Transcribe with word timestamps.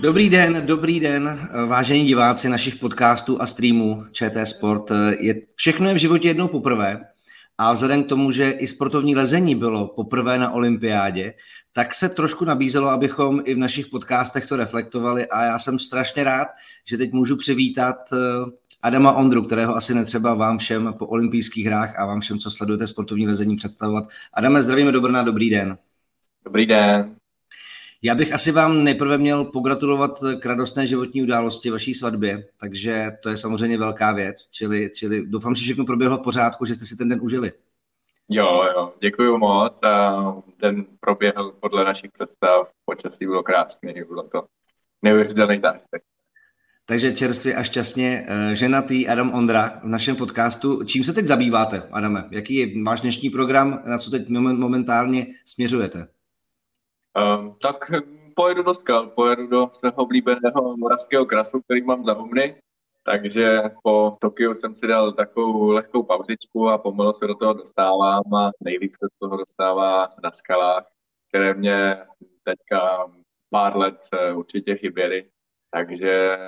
Dobrý 0.00 0.30
den, 0.30 0.62
dobrý 0.66 1.00
den, 1.00 1.48
vážení 1.66 2.06
diváci 2.06 2.48
našich 2.48 2.76
podcastů 2.76 3.42
a 3.42 3.46
streamů 3.46 4.04
ČT 4.12 4.46
Sport. 4.46 4.90
Je, 5.18 5.34
všechno 5.54 5.88
je 5.88 5.94
v 5.94 5.98
životě 5.98 6.28
jednou 6.28 6.48
poprvé 6.48 7.00
a 7.58 7.72
vzhledem 7.72 8.04
k 8.04 8.08
tomu, 8.08 8.32
že 8.32 8.50
i 8.50 8.66
sportovní 8.66 9.16
lezení 9.16 9.54
bylo 9.54 9.88
poprvé 9.88 10.38
na 10.38 10.50
olympiádě, 10.50 11.34
tak 11.72 11.94
se 11.94 12.08
trošku 12.08 12.44
nabízelo, 12.44 12.88
abychom 12.88 13.42
i 13.44 13.54
v 13.54 13.58
našich 13.58 13.86
podcastech 13.86 14.46
to 14.46 14.56
reflektovali 14.56 15.26
a 15.26 15.44
já 15.44 15.58
jsem 15.58 15.78
strašně 15.78 16.24
rád, 16.24 16.48
že 16.84 16.96
teď 16.96 17.12
můžu 17.12 17.36
přivítat 17.36 17.96
eh, 18.12 18.16
Adama 18.82 19.12
Ondru, 19.12 19.42
kterého 19.42 19.76
asi 19.76 19.94
netřeba 19.94 20.34
vám 20.34 20.58
všem 20.58 20.94
po 20.98 21.06
olympijských 21.06 21.66
hrách 21.66 21.98
a 21.98 22.06
vám 22.06 22.20
všem, 22.20 22.38
co 22.38 22.50
sledujete 22.50 22.86
sportovní 22.86 23.26
lezení, 23.26 23.56
představovat. 23.56 24.04
Adame, 24.34 24.62
zdravíme 24.62 24.92
do 24.92 25.00
Brna, 25.00 25.22
dobrý 25.22 25.50
den. 25.50 25.78
Dobrý 26.44 26.66
den. 26.66 27.19
Já 28.02 28.14
bych 28.14 28.32
asi 28.32 28.52
vám 28.52 28.84
nejprve 28.84 29.18
měl 29.18 29.44
pogratulovat 29.44 30.18
k 30.40 30.46
radostné 30.46 30.86
životní 30.86 31.22
události 31.22 31.70
vaší 31.70 31.94
svatbě, 31.94 32.44
takže 32.60 33.10
to 33.22 33.28
je 33.28 33.36
samozřejmě 33.36 33.78
velká 33.78 34.12
věc, 34.12 34.50
čili, 34.50 34.90
čili 34.94 35.26
doufám, 35.26 35.54
že 35.54 35.62
všechno 35.62 35.84
proběhlo 35.84 36.18
v 36.18 36.22
pořádku, 36.22 36.64
že 36.64 36.74
jste 36.74 36.84
si 36.84 36.96
ten 36.96 37.08
den 37.08 37.20
užili. 37.22 37.52
Jo, 38.28 38.62
jo, 38.76 38.92
děkuji 39.00 39.38
moc 39.38 39.82
a 39.82 40.24
ten 40.60 40.84
proběhl 41.00 41.52
podle 41.60 41.84
našich 41.84 42.10
představ, 42.12 42.68
počasí 42.84 43.26
bylo 43.26 43.42
krásný, 43.42 43.92
bylo 44.08 44.22
to 44.22 44.44
neuvěřitelný 45.02 45.60
zážitek. 45.60 46.02
Takže 46.86 47.12
čerstvě 47.12 47.54
a 47.54 47.62
šťastně 47.62 48.26
eh, 48.28 48.54
ženatý 48.54 49.08
Adam 49.08 49.34
Ondra 49.34 49.80
v 49.84 49.88
našem 49.88 50.16
podcastu. 50.16 50.84
Čím 50.84 51.04
se 51.04 51.12
teď 51.12 51.26
zabýváte, 51.26 51.82
Adame? 51.92 52.24
Jaký 52.30 52.54
je 52.54 52.82
váš 52.82 53.00
dnešní 53.00 53.30
program, 53.30 53.82
na 53.86 53.98
co 53.98 54.10
teď 54.10 54.28
momentálně 54.28 55.26
směřujete? 55.44 56.08
Um, 57.16 57.56
tak 57.62 57.90
pojedu 58.36 58.62
do 58.62 58.74
skal, 58.74 59.06
pojedu 59.06 59.46
do 59.46 59.70
svého 59.72 59.96
oblíbeného 59.96 60.76
moravského 60.76 61.26
krasu, 61.26 61.60
který 61.62 61.82
mám 61.82 62.04
za 62.04 62.12
humny, 62.12 62.62
takže 63.04 63.62
po 63.82 64.16
Tokiu 64.20 64.54
jsem 64.54 64.76
si 64.76 64.86
dal 64.86 65.12
takovou 65.12 65.70
lehkou 65.70 66.02
pauzičku 66.02 66.68
a 66.68 66.78
pomalu 66.78 67.12
se 67.12 67.26
do 67.26 67.34
toho 67.34 67.52
dostávám 67.52 68.34
a 68.34 68.50
nejvíc 68.64 68.92
se 68.92 69.06
do 69.06 69.26
toho 69.26 69.36
dostává 69.36 70.08
na 70.22 70.30
skalách, 70.32 70.86
které 71.28 71.54
mě 71.54 71.98
teďka 72.44 73.06
pár 73.50 73.76
let 73.76 74.08
eh, 74.12 74.32
určitě 74.32 74.76
chyběly. 74.76 75.30
Takže 75.70 76.38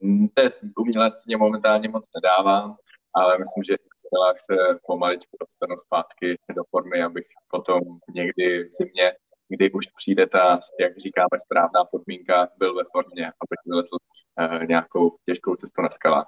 mm, 0.00 0.28
té 0.28 0.50
umělé 0.76 1.10
stěně 1.10 1.36
momentálně 1.36 1.88
moc 1.88 2.08
nedávám, 2.14 2.76
ale 3.14 3.38
myslím, 3.38 3.64
že 3.64 3.74
v 3.76 4.00
skalách 4.00 4.40
se 4.40 4.78
pomaličku 4.86 5.36
dostanu 5.40 5.76
zpátky 5.78 6.36
do 6.56 6.62
formy, 6.70 7.02
abych 7.02 7.26
potom 7.50 7.80
někdy 8.14 8.64
v 8.64 8.72
zimě 8.72 9.12
kdy 9.50 9.70
už 9.72 9.86
přijde 9.96 10.26
ta, 10.26 10.60
jak 10.80 10.98
říkáme, 10.98 11.36
správná 11.44 11.84
podmínka, 11.84 12.48
byl 12.58 12.74
ve 12.74 12.84
formě, 12.92 13.26
aby 13.26 13.54
vylezl 13.66 13.96
uh, 13.96 14.66
nějakou 14.66 15.16
těžkou 15.26 15.56
cestu 15.56 15.82
na 15.82 15.90
skalách. 15.90 16.26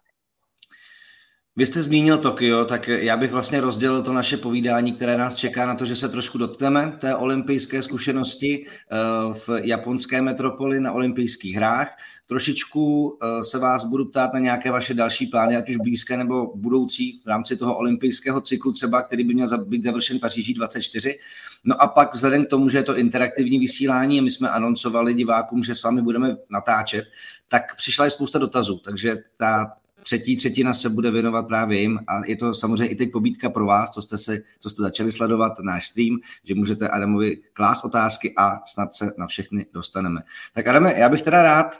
Vy 1.56 1.66
jste 1.66 1.82
zmínil 1.82 2.18
Tokio, 2.18 2.64
tak 2.64 2.88
já 2.88 3.16
bych 3.16 3.32
vlastně 3.32 3.60
rozdělil 3.60 4.02
to 4.02 4.12
naše 4.12 4.36
povídání, 4.36 4.92
které 4.92 5.18
nás 5.18 5.36
čeká 5.36 5.66
na 5.66 5.74
to, 5.74 5.84
že 5.84 5.96
se 5.96 6.08
trošku 6.08 6.38
dotkneme 6.38 6.96
té 7.00 7.16
olympijské 7.16 7.82
zkušenosti 7.82 8.66
eh, 8.66 8.96
v 9.34 9.48
japonské 9.62 10.22
metropoli 10.22 10.80
na 10.80 10.92
olympijských 10.92 11.56
hrách. 11.56 11.96
Trošičku 12.26 13.18
eh, 13.22 13.44
se 13.44 13.58
vás 13.58 13.84
budu 13.84 14.04
ptát 14.04 14.34
na 14.34 14.40
nějaké 14.40 14.70
vaše 14.70 14.94
další 14.94 15.26
plány, 15.26 15.56
ať 15.56 15.70
už 15.70 15.76
blízké 15.76 16.16
nebo 16.16 16.56
budoucí 16.56 17.20
v 17.24 17.26
rámci 17.26 17.56
toho 17.56 17.76
olympijského 17.76 18.40
cyklu 18.40 18.72
třeba, 18.72 19.02
který 19.02 19.24
by 19.24 19.34
měl 19.34 19.64
být 19.64 19.84
završen 19.84 20.18
Paříží 20.18 20.54
24. 20.54 21.18
No 21.64 21.82
a 21.82 21.88
pak 21.88 22.14
vzhledem 22.14 22.44
k 22.44 22.48
tomu, 22.48 22.68
že 22.68 22.78
je 22.78 22.82
to 22.82 22.96
interaktivní 22.96 23.58
vysílání 23.58 24.20
my 24.20 24.30
jsme 24.30 24.48
anoncovali 24.48 25.14
divákům, 25.14 25.64
že 25.64 25.74
s 25.74 25.82
vámi 25.82 26.02
budeme 26.02 26.36
natáčet, 26.50 27.04
tak 27.48 27.76
přišla 27.76 28.04
je 28.04 28.10
spousta 28.10 28.38
dotazů, 28.38 28.80
takže 28.84 29.16
ta 29.36 29.72
třetí 30.02 30.36
třetina 30.36 30.74
se 30.74 30.90
bude 30.90 31.10
věnovat 31.10 31.42
právě 31.42 31.80
jim 31.80 31.98
a 32.06 32.26
je 32.26 32.36
to 32.36 32.54
samozřejmě 32.54 32.86
i 32.86 32.94
teď 32.94 33.12
pobídka 33.12 33.50
pro 33.50 33.66
vás, 33.66 33.90
co 33.90 34.02
jste, 34.02 34.18
se, 34.18 34.38
co 34.60 34.70
jste 34.70 34.82
začali 34.82 35.12
sledovat 35.12 35.52
náš 35.60 35.86
stream, 35.86 36.18
že 36.44 36.54
můžete 36.54 36.88
Adamovi 36.88 37.36
klást 37.52 37.84
otázky 37.84 38.34
a 38.36 38.60
snad 38.66 38.94
se 38.94 39.12
na 39.18 39.26
všechny 39.26 39.66
dostaneme. 39.72 40.20
Tak 40.54 40.66
Adame, 40.66 40.94
já 40.98 41.08
bych 41.08 41.22
teda 41.22 41.42
rád 41.42 41.76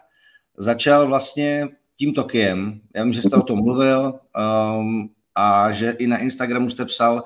začal 0.57 1.07
vlastně 1.07 1.69
tím 1.97 2.15
Tokiem. 2.15 2.81
Já 2.95 3.05
vím, 3.05 3.13
že 3.13 3.23
jste 3.23 3.37
o 3.37 3.43
tom 3.43 3.59
mluvil 3.65 4.15
um, 4.79 5.11
a 5.35 5.73
že 5.73 5.91
i 5.91 6.07
na 6.07 6.19
Instagramu 6.19 6.71
jste 6.71 6.85
psal, 6.85 7.25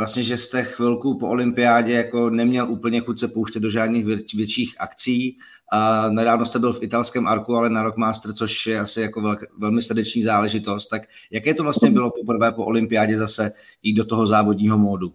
vlastně, 0.00 0.22
že 0.22 0.36
jste 0.36 0.62
chvilku 0.62 1.18
po 1.18 1.28
olympiádě 1.28 1.92
jako 1.92 2.30
neměl 2.30 2.70
úplně 2.70 3.00
chuť 3.00 3.18
se 3.18 3.28
pouštět 3.28 3.60
do 3.60 3.70
žádných 3.70 4.04
větších 4.34 4.74
akcí. 4.78 5.38
A 5.72 6.08
nedávno 6.08 6.46
jste 6.46 6.58
byl 6.58 6.72
v 6.72 6.82
italském 6.82 7.26
Arku, 7.26 7.54
ale 7.54 7.70
na 7.70 7.82
Rockmaster, 7.82 8.32
což 8.32 8.66
je 8.66 8.80
asi 8.80 9.00
jako 9.00 9.20
velk, 9.20 9.40
velmi 9.58 9.82
srdeční 9.82 10.22
záležitost. 10.22 10.88
Tak 10.88 11.02
jaké 11.30 11.54
to 11.54 11.62
vlastně 11.62 11.90
bylo 11.90 12.10
poprvé 12.10 12.52
po 12.52 12.64
olympiádě 12.64 13.18
zase 13.18 13.52
jít 13.82 13.94
do 13.94 14.04
toho 14.04 14.26
závodního 14.26 14.78
módu? 14.78 15.12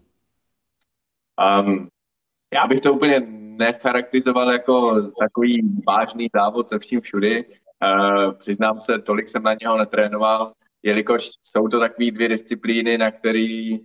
Um, 1.62 1.88
já 2.53 2.67
bych 2.67 2.81
to 2.81 2.94
úplně 2.94 3.19
necharakterizoval 3.57 4.52
jako 4.52 5.02
takový 5.19 5.81
vážný 5.88 6.28
závod 6.35 6.69
se 6.69 6.79
vším 6.79 7.02
všudy. 7.02 7.46
Uh, 7.46 8.34
přiznám 8.34 8.81
se, 8.81 9.00
tolik 9.00 9.29
jsem 9.29 9.44
na 9.44 9.56
něho 9.62 9.78
netrénoval, 9.78 10.53
jelikož 10.84 11.29
jsou 11.44 11.67
to 11.67 11.79
takové 11.79 12.12
dvě 12.12 12.29
disciplíny, 12.29 12.97
na 12.97 13.12
který 13.12 13.79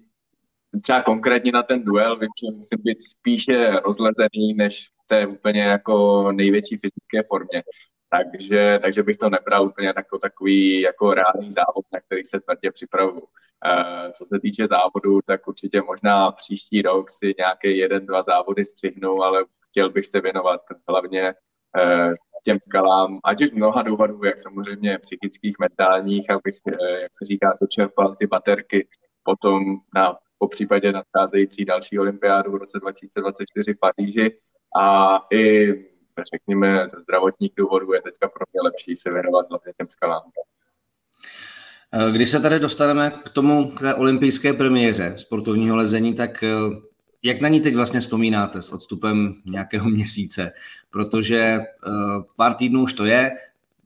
třeba 0.82 1.02
konkrétně 1.02 1.52
na 1.52 1.62
ten 1.62 1.84
duel 1.84 2.18
vím, 2.18 2.28
že 2.40 2.56
musím 2.56 2.78
být 2.82 3.02
spíše 3.02 3.70
rozlezený, 3.70 4.54
než 4.56 4.88
v 5.04 5.06
té 5.06 5.26
úplně 5.26 5.62
jako 5.62 6.32
největší 6.32 6.76
fyzické 6.76 7.22
formě. 7.28 7.62
Takže, 8.10 8.78
takže 8.82 9.02
bych 9.02 9.16
to 9.16 9.30
nebral 9.30 9.66
úplně 9.66 9.92
jako 9.96 10.18
takový 10.18 10.80
jako 10.80 11.14
reálný 11.14 11.52
závod, 11.52 11.84
na 11.92 12.00
který 12.00 12.24
se 12.24 12.40
tvrdě 12.40 12.70
připravuju. 12.70 13.20
Uh, 13.66 14.12
co 14.12 14.24
se 14.26 14.40
týče 14.40 14.66
závodu, 14.66 15.20
tak 15.26 15.48
určitě 15.48 15.82
možná 15.82 16.30
příští 16.30 16.82
rok 16.82 17.10
si 17.10 17.34
nějaké 17.38 17.70
jeden, 17.70 18.06
dva 18.06 18.22
závody 18.22 18.64
střihnu, 18.64 19.22
ale 19.22 19.44
chtěl 19.70 19.90
bych 19.90 20.06
se 20.06 20.20
věnovat 20.20 20.60
hlavně 20.88 21.34
uh, 21.76 22.14
těm 22.44 22.58
skalám, 22.60 23.18
ať 23.24 23.42
už 23.42 23.50
mnoha 23.50 23.82
důvodů, 23.82 24.24
jak 24.24 24.38
samozřejmě 24.38 24.98
psychických, 24.98 25.56
mentálních, 25.60 26.30
abych, 26.30 26.54
uh, 26.66 26.74
jak 26.88 27.10
se 27.12 27.24
říká, 27.24 27.54
to 27.58 27.66
čerpal 27.66 28.16
ty 28.16 28.26
baterky 28.26 28.88
potom 29.22 29.64
na 29.94 30.16
po 30.40 30.48
případě 30.48 30.92
nadcházející 30.92 31.64
další 31.64 31.98
olympiádu 31.98 32.52
v 32.52 32.54
roce 32.54 32.78
2024 32.80 33.74
v 33.74 33.78
Paříži 33.78 34.36
a 34.76 35.16
i 35.32 35.72
řekněme 36.32 36.86
ze 36.94 37.00
zdravotních 37.00 37.52
důvodů 37.56 37.92
je 37.92 38.02
teďka 38.02 38.28
pro 38.28 38.44
mě 38.52 38.60
lepší 38.62 38.96
se 38.96 39.12
věnovat 39.12 39.46
hlavně 39.50 39.72
těm 39.78 39.88
skalám. 39.88 40.22
Když 42.12 42.30
se 42.30 42.40
tady 42.40 42.58
dostaneme 42.58 43.10
k 43.24 43.28
tomu, 43.28 43.70
k 43.70 43.80
té 43.80 43.94
olympijské 43.94 44.52
premiéře 44.52 45.14
sportovního 45.16 45.76
lezení, 45.76 46.14
tak 46.14 46.42
eh, 46.42 46.48
jak 47.22 47.40
na 47.40 47.48
ní 47.48 47.60
teď 47.60 47.74
vlastně 47.74 48.00
vzpomínáte 48.00 48.62
s 48.62 48.70
odstupem 48.70 49.34
nějakého 49.44 49.88
měsíce? 49.88 50.52
Protože 50.90 51.38
eh, 51.38 51.66
pár 52.36 52.54
týdnů 52.54 52.82
už 52.82 52.92
to 52.92 53.04
je, 53.04 53.30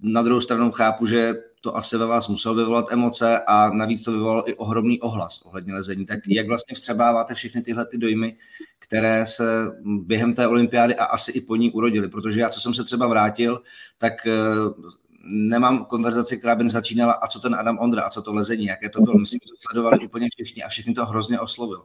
na 0.03 0.23
druhou 0.23 0.41
stranu 0.41 0.71
chápu, 0.71 1.07
že 1.07 1.35
to 1.65 1.77
asi 1.77 1.97
ve 1.97 2.07
vás 2.07 2.29
muselo 2.29 2.55
vyvolat 2.55 2.93
emoce 2.93 3.41
a 3.47 3.71
navíc 3.71 4.05
to 4.05 4.13
vyvolalo 4.13 4.51
i 4.51 4.55
ohromný 4.55 5.01
ohlas 5.01 5.43
ohledně 5.43 5.75
lezení. 5.75 6.07
Tak 6.07 6.19
jak 6.29 6.47
vlastně 6.47 6.75
vstřebáváte 6.75 7.35
všechny 7.35 7.63
tyhle 7.63 7.87
ty 7.87 7.99
dojmy, 7.99 8.37
které 8.79 9.27
se 9.27 9.45
během 9.85 10.35
té 10.35 10.47
olympiády 10.47 10.97
a 10.97 11.05
asi 11.05 11.33
i 11.33 11.41
po 11.41 11.57
ní 11.57 11.73
urodily? 11.73 12.09
Protože 12.09 12.41
já, 12.41 12.49
co 12.49 12.61
jsem 12.61 12.75
se 12.75 12.85
třeba 12.85 13.07
vrátil, 13.07 13.63
tak 13.99 14.27
eh, 14.27 14.33
nemám 15.25 15.85
konverzaci, 15.85 16.39
která 16.39 16.55
by 16.55 16.71
začínala 16.71 17.13
a 17.13 17.29
co 17.29 17.41
ten 17.41 17.55
Adam 17.55 17.79
Ondra 17.79 18.03
a 18.03 18.11
co 18.11 18.23
to 18.23 18.35
lezení, 18.35 18.67
jaké 18.67 18.89
to 18.89 19.01
bylo. 19.01 19.19
Myslím, 19.19 19.41
že 19.43 19.51
to 19.51 19.57
sledovali 19.59 20.07
úplně 20.07 20.29
všichni 20.33 20.63
a 20.63 20.69
všichni 20.69 20.95
to 20.95 21.07
hrozně 21.07 21.41
oslovil. 21.41 21.85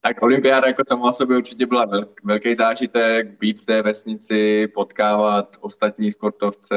Tak 0.00 0.22
olympiáda 0.22 0.66
jako 0.66 0.82
sama 0.88 1.08
o 1.08 1.12
sobě 1.12 1.36
určitě 1.36 1.66
byla 1.66 1.86
velký 2.24 2.54
zážitek, 2.54 3.38
být 3.40 3.60
v 3.60 3.66
té 3.66 3.82
vesnici, 3.82 4.68
potkávat 4.74 5.56
ostatní 5.60 6.12
sportovce, 6.12 6.76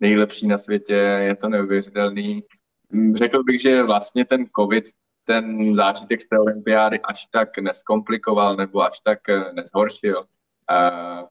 nejlepší 0.00 0.46
na 0.46 0.58
světě, 0.58 0.94
je 0.94 1.36
to 1.36 1.48
neuvěřitelný. 1.48 2.44
Mm, 2.90 3.16
řekl 3.16 3.44
bych, 3.44 3.62
že 3.62 3.82
vlastně 3.82 4.24
ten 4.24 4.46
covid 4.58 4.84
ten 5.30 5.74
zážitek 5.74 6.20
z 6.20 6.28
té 6.28 6.38
olympiády 6.38 7.00
až 7.00 7.26
tak 7.26 7.58
neskomplikoval 7.58 8.56
nebo 8.56 8.82
až 8.82 9.00
tak 9.00 9.28
eh, 9.28 9.52
nezhoršil. 9.52 10.24
Eh, 10.70 11.24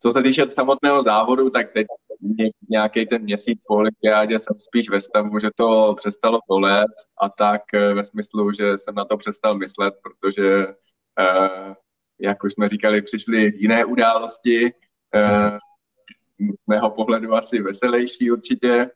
co 0.00 0.10
se 0.10 0.22
týče 0.22 0.48
samotného 0.48 1.02
závodu, 1.02 1.50
tak 1.50 1.72
teď 1.72 1.86
nějaký 2.70 3.06
ten 3.06 3.22
měsíc 3.22 3.60
po 3.66 3.74
olympiádě 3.74 4.38
jsem 4.38 4.58
spíš 4.58 4.90
ve 4.90 5.00
stavu, 5.00 5.38
že 5.38 5.50
to 5.54 5.94
přestalo 5.96 6.40
bolet 6.48 6.90
a 7.20 7.28
tak 7.28 7.62
eh, 7.74 7.94
ve 7.94 8.04
smyslu, 8.04 8.52
že 8.52 8.78
jsem 8.78 8.94
na 8.94 9.04
to 9.04 9.16
přestal 9.16 9.58
myslet, 9.58 9.94
protože 10.02 10.66
jak 12.20 12.44
už 12.44 12.52
jsme 12.52 12.68
říkali, 12.68 13.02
přišly 13.02 13.52
jiné 13.56 13.84
události, 13.84 14.72
z 16.40 16.66
mého 16.66 16.90
pohledu 16.90 17.34
asi 17.34 17.62
veselější 17.62 18.30
určitě, 18.30 18.90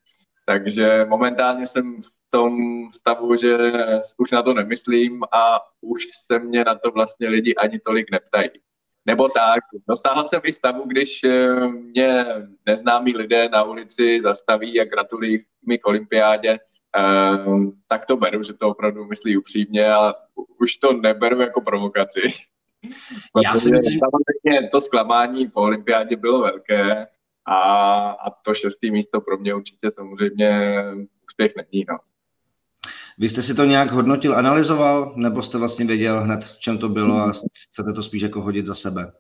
takže 0.47 1.05
momentálně 1.09 1.67
jsem 1.67 2.03
v 2.03 2.09
tom 2.31 2.59
stavu, 2.93 3.37
že 3.37 3.57
už 4.19 4.31
na 4.31 4.43
to 4.43 4.55
nemyslím 4.55 5.25
a 5.33 5.61
už 5.81 6.03
se 6.27 6.39
mě 6.39 6.65
na 6.65 6.75
to 6.75 6.91
vlastně 6.91 7.29
lidi 7.29 7.55
ani 7.55 7.79
tolik 7.79 8.11
neptají. 8.11 8.51
Nebo 9.07 9.29
tak, 9.29 9.61
dostával 9.89 10.25
jsem 10.25 10.41
i 10.45 10.53
stavu, 10.53 10.83
když 10.87 11.25
eh, 11.25 11.69
mě 11.69 12.25
neznámí 12.67 13.17
lidé 13.17 13.49
na 13.49 13.63
ulici 13.63 14.21
zastaví 14.23 14.81
a 14.81 14.85
gratulují 14.85 15.45
mi 15.67 15.79
k 15.79 15.87
olympiádě, 15.87 16.51
eh, 16.51 16.59
tak 17.89 18.07
to 18.07 18.17
beru, 18.17 18.43
že 18.43 18.53
to 18.53 18.69
opravdu 18.69 19.05
myslí 19.05 19.37
upřímně 19.37 19.93
a 19.93 20.15
už 20.61 20.77
to 20.77 20.93
neberu 20.93 21.41
jako 21.41 21.61
provokaci. 21.61 22.21
Já 23.45 23.59
si 23.59 23.71
myslím, 23.71 23.99
samozřejmě 23.99 24.69
to 24.69 24.81
zklamání 24.81 25.49
po 25.49 25.61
olympiádě 25.61 26.17
bylo 26.17 26.41
velké 26.41 27.07
a, 27.47 28.11
a 28.11 28.31
to 28.31 28.55
šestý 28.55 28.91
místo 28.91 29.21
pro 29.21 29.39
mě 29.39 29.55
určitě 29.55 29.91
samozřejmě 29.91 30.73
úspěch 31.27 31.53
není. 31.57 31.85
No. 31.89 31.99
Vy 33.19 33.29
jste 33.29 33.43
si 33.43 33.55
to 33.55 33.65
nějak 33.65 33.91
hodnotil, 33.91 34.35
analyzoval, 34.35 35.15
nebo 35.17 35.43
jste 35.43 35.59
vlastně 35.59 35.85
věděl 35.85 36.21
hned, 36.21 36.45
v 36.45 36.61
čem 36.61 36.79
to 36.79 36.89
bylo 36.89 37.15
a 37.15 37.33
chcete 37.71 37.93
to 37.93 38.03
spíš 38.03 38.23
jako 38.23 38.43
hodit 38.43 38.67
za 38.67 38.75
sebe? 38.75 39.13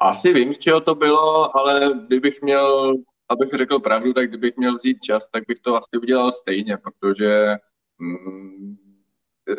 Asi 0.00 0.32
vím, 0.32 0.52
z 0.52 0.58
čeho 0.58 0.80
to 0.80 0.94
bylo, 0.94 1.56
ale 1.56 1.92
kdybych 2.06 2.42
měl, 2.42 2.94
abych 3.28 3.48
řekl 3.52 3.78
pravdu, 3.78 4.12
tak 4.12 4.28
kdybych 4.28 4.56
měl 4.56 4.76
vzít 4.76 5.02
čas, 5.02 5.28
tak 5.32 5.44
bych 5.48 5.58
to 5.58 5.76
asi 5.76 5.98
udělal 6.02 6.32
stejně, 6.32 6.76
protože 6.76 7.56
mm, 7.98 8.76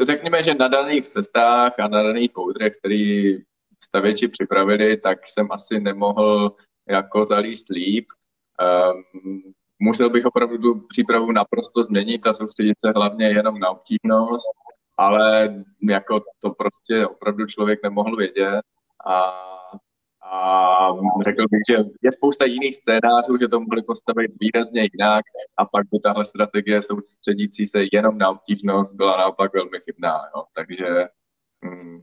řekněme, 0.01 0.43
že 0.43 0.53
na 0.53 0.67
daných 0.67 1.07
cestách 1.07 1.79
a 1.79 1.87
na 1.87 2.03
daných 2.03 2.31
poudrech, 2.31 2.73
který 2.77 3.37
stavěči 3.83 4.27
připravili, 4.27 4.97
tak 4.97 5.27
jsem 5.27 5.51
asi 5.51 5.79
nemohl 5.79 6.55
jako 6.89 7.25
zalíst 7.25 7.69
líp. 7.69 8.05
Um, 8.61 9.53
musel 9.79 10.09
bych 10.09 10.25
opravdu 10.25 10.57
tu 10.57 10.87
přípravu 10.87 11.31
naprosto 11.31 11.83
změnit 11.83 12.27
a 12.27 12.33
soustředit 12.33 12.77
se 12.85 12.91
hlavně 12.95 13.27
jenom 13.27 13.59
na 13.59 13.69
obtížnost, 13.69 14.51
ale 14.97 15.55
jako 15.89 16.21
to 16.39 16.49
prostě 16.49 17.07
opravdu 17.07 17.45
člověk 17.45 17.79
nemohl 17.83 18.15
vědět 18.15 18.61
a, 19.05 19.31
a 20.31 20.89
řekl 21.23 21.43
bych, 21.51 21.61
že 21.69 21.83
je 22.01 22.11
spousta 22.11 22.45
jiných 22.45 22.75
scénářů, 22.75 23.37
že 23.37 23.47
to 23.47 23.59
mohli 23.59 23.81
postavit 23.81 24.31
výrazně 24.39 24.81
jinak 24.93 25.25
a 25.57 25.65
pak 25.65 25.85
by 25.91 25.99
tahle 25.99 26.25
strategie 26.25 26.81
soustředící 26.81 27.67
se 27.67 27.79
jenom 27.91 28.17
na 28.17 28.29
obtížnost 28.29 28.95
byla 28.95 29.17
naopak 29.17 29.53
velmi 29.53 29.79
chybná. 29.79 30.21
Jo. 30.35 30.43
Takže 30.55 31.07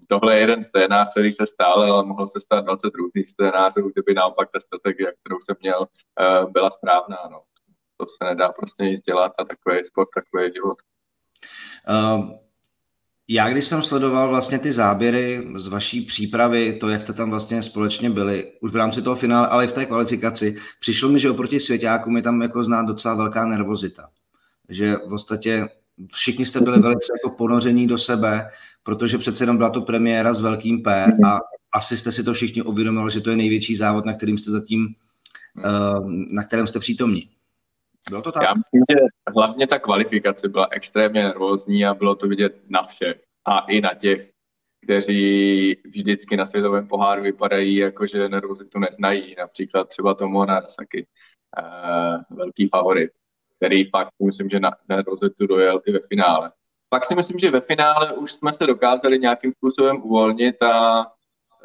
tohle 0.09 0.35
je 0.35 0.41
jeden 0.41 0.63
scénář, 0.65 1.11
který 1.11 1.33
se 1.33 1.47
stále, 1.47 1.91
ale 1.91 2.07
mohl 2.07 2.27
se 2.27 2.41
stát 2.41 2.65
20 2.65 2.95
různých 2.95 3.31
scénářů, 3.31 3.91
kdyby 3.95 4.15
naopak 4.15 4.49
ta 4.53 4.61
strategie, 4.61 5.13
kterou 5.21 5.37
jsem 5.41 5.57
měl, 5.61 5.87
eh, 6.21 6.47
byla 6.53 6.71
správná. 6.71 7.19
No 7.31 7.43
to 7.97 8.07
se 8.07 8.29
nedá 8.29 8.53
prostě 8.53 8.85
nic 8.85 9.01
dělat 9.01 9.33
a 9.39 9.45
takový 9.45 9.85
sport, 9.85 10.09
takový 10.15 10.53
život. 10.55 10.79
Uh, 11.89 12.31
já 13.29 13.49
když 13.49 13.65
jsem 13.65 13.83
sledoval 13.83 14.29
vlastně 14.29 14.59
ty 14.59 14.73
záběry 14.73 15.47
z 15.57 15.67
vaší 15.67 16.01
přípravy, 16.01 16.73
to, 16.73 16.89
jak 16.89 17.03
jste 17.03 17.13
tam 17.13 17.31
vlastně 17.31 17.63
společně 17.63 18.11
byli, 18.11 18.53
už 18.61 18.73
v 18.73 18.77
rámci 18.77 19.03
toho 19.03 19.17
finále, 19.17 19.49
ale 19.49 19.65
i 19.65 19.69
v 19.69 19.73
té 19.73 19.87
kvalifikaci, 19.87 20.57
přišlo 20.81 21.09
mi, 21.09 21.19
že 21.19 21.31
oproti 21.31 21.61
svěťákům 21.61 22.17
je 22.17 22.23
tam 22.23 22.43
jako 22.43 22.65
znát 22.65 22.87
docela 22.87 23.15
velká 23.15 23.47
nervozita. 23.47 24.09
Že 24.69 24.97
v 24.97 25.09
podstatě 25.09 25.69
všichni 26.13 26.47
jste 26.47 26.61
byli 26.61 26.79
velice 26.79 27.13
jako 27.19 27.37
ponoření 27.37 27.87
do 27.87 27.99
sebe, 27.99 28.51
protože 28.87 29.19
přece 29.19 29.43
jenom 29.43 29.57
byla 29.57 29.71
to 29.71 29.81
premiéra 29.81 30.33
s 30.33 30.41
velkým 30.41 30.83
P 30.83 31.07
a 31.27 31.39
asi 31.73 31.97
jste 31.97 32.13
si 32.13 32.25
to 32.25 32.33
všichni 32.33 32.63
uvědomili, 32.63 33.11
že 33.11 33.21
to 33.21 33.31
je 33.31 33.37
největší 33.37 33.77
závod, 33.77 34.05
na 34.05 34.15
kterým 34.15 34.39
jste 34.39 34.51
zatím, 34.51 34.95
uh, 35.57 36.11
na 36.11 36.43
kterém 36.45 36.67
jste 36.67 36.79
přítomní. 36.79 37.31
Bylo 38.11 38.23
to 38.23 38.33
tak? 38.33 38.43
Já 38.43 38.55
myslím, 38.55 38.83
že 38.91 38.97
hlavně 39.37 39.67
ta 39.67 39.79
kvalifikace 39.79 40.49
byla 40.49 40.69
extrémně 40.71 41.23
nervózní 41.23 41.87
a 41.87 41.95
bylo 41.95 42.15
to 42.15 42.29
vidět 42.29 42.61
na 42.69 42.83
všech. 42.83 43.21
A 43.45 43.59
i 43.59 43.81
na 43.81 43.95
těch, 43.95 44.31
kteří 44.85 45.77
vždycky 45.85 46.37
na 46.37 46.47
světovém 46.47 46.87
poháru 46.87 47.23
vypadají 47.23 47.77
jako, 47.77 48.07
že 48.07 48.29
nervozitu 48.29 48.79
neznají. 48.79 49.35
Například 49.39 49.89
třeba 49.89 50.15
Tomo 50.15 50.47
Narasaki, 50.47 51.07
uh, 51.63 52.37
velký 52.37 52.69
favorit, 52.69 53.11
který 53.57 53.91
pak 53.91 54.09
myslím, 54.25 54.49
že 54.49 54.61
na 54.61 54.71
nervozitu 54.89 55.47
dojel 55.47 55.81
i 55.87 55.93
ve 55.93 55.99
finále. 56.09 56.53
Pak 56.89 57.05
si 57.05 57.15
myslím, 57.15 57.39
že 57.39 57.51
ve 57.51 57.61
finále 57.61 58.13
už 58.13 58.33
jsme 58.33 58.53
se 58.53 58.67
dokázali 58.67 59.19
nějakým 59.19 59.53
způsobem 59.53 60.03
uvolnit 60.03 60.63
a 60.63 61.05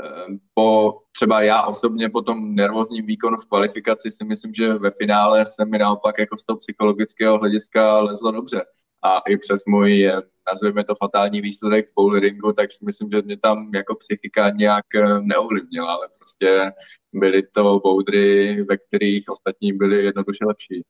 Ehm, 0.02 0.40
po 0.54 1.00
třeba 1.12 1.42
já 1.42 1.64
osobně 1.64 2.10
po 2.10 2.22
tom 2.22 2.56
nervózním 2.56 3.06
výkonu 3.06 3.38
v 3.38 3.46
kvalifikaci 3.46 4.12
si 4.12 4.24
myslím, 4.24 4.54
že 4.54 4.74
ve 4.74 4.92
finále 4.92 5.46
se 5.46 5.66
mi 5.66 5.78
naopak 5.78 6.20
jako 6.20 6.38
z 6.38 6.46
toho 6.46 6.58
psychologického 6.58 7.38
hlediska 7.38 8.00
lezlo 8.00 8.32
dobře. 8.32 8.66
A 9.04 9.20
i 9.30 9.38
přes 9.38 9.62
můj, 9.68 10.06
eh, 10.06 10.22
nazveme 10.48 10.84
to 10.84 10.96
fatální 10.96 11.42
výsledek 11.42 11.88
v 11.88 11.94
bowleringu, 11.96 12.54
tak 12.54 12.72
si 12.72 12.86
myslím, 12.86 13.12
že 13.12 13.22
mě 13.22 13.38
tam 13.38 13.72
jako 13.74 13.96
psychika 13.96 14.50
nějak 14.50 14.86
eh, 14.96 15.20
neovlivnila, 15.20 15.94
ale 15.94 16.08
prostě 16.18 16.72
byly 17.14 17.44
to 17.44 17.80
boudry, 17.84 18.64
ve 18.64 18.78
kterých 18.78 19.30
ostatní 19.30 19.74
byli 19.74 20.06
jednoduše 20.06 20.46
lepší. 20.46 20.82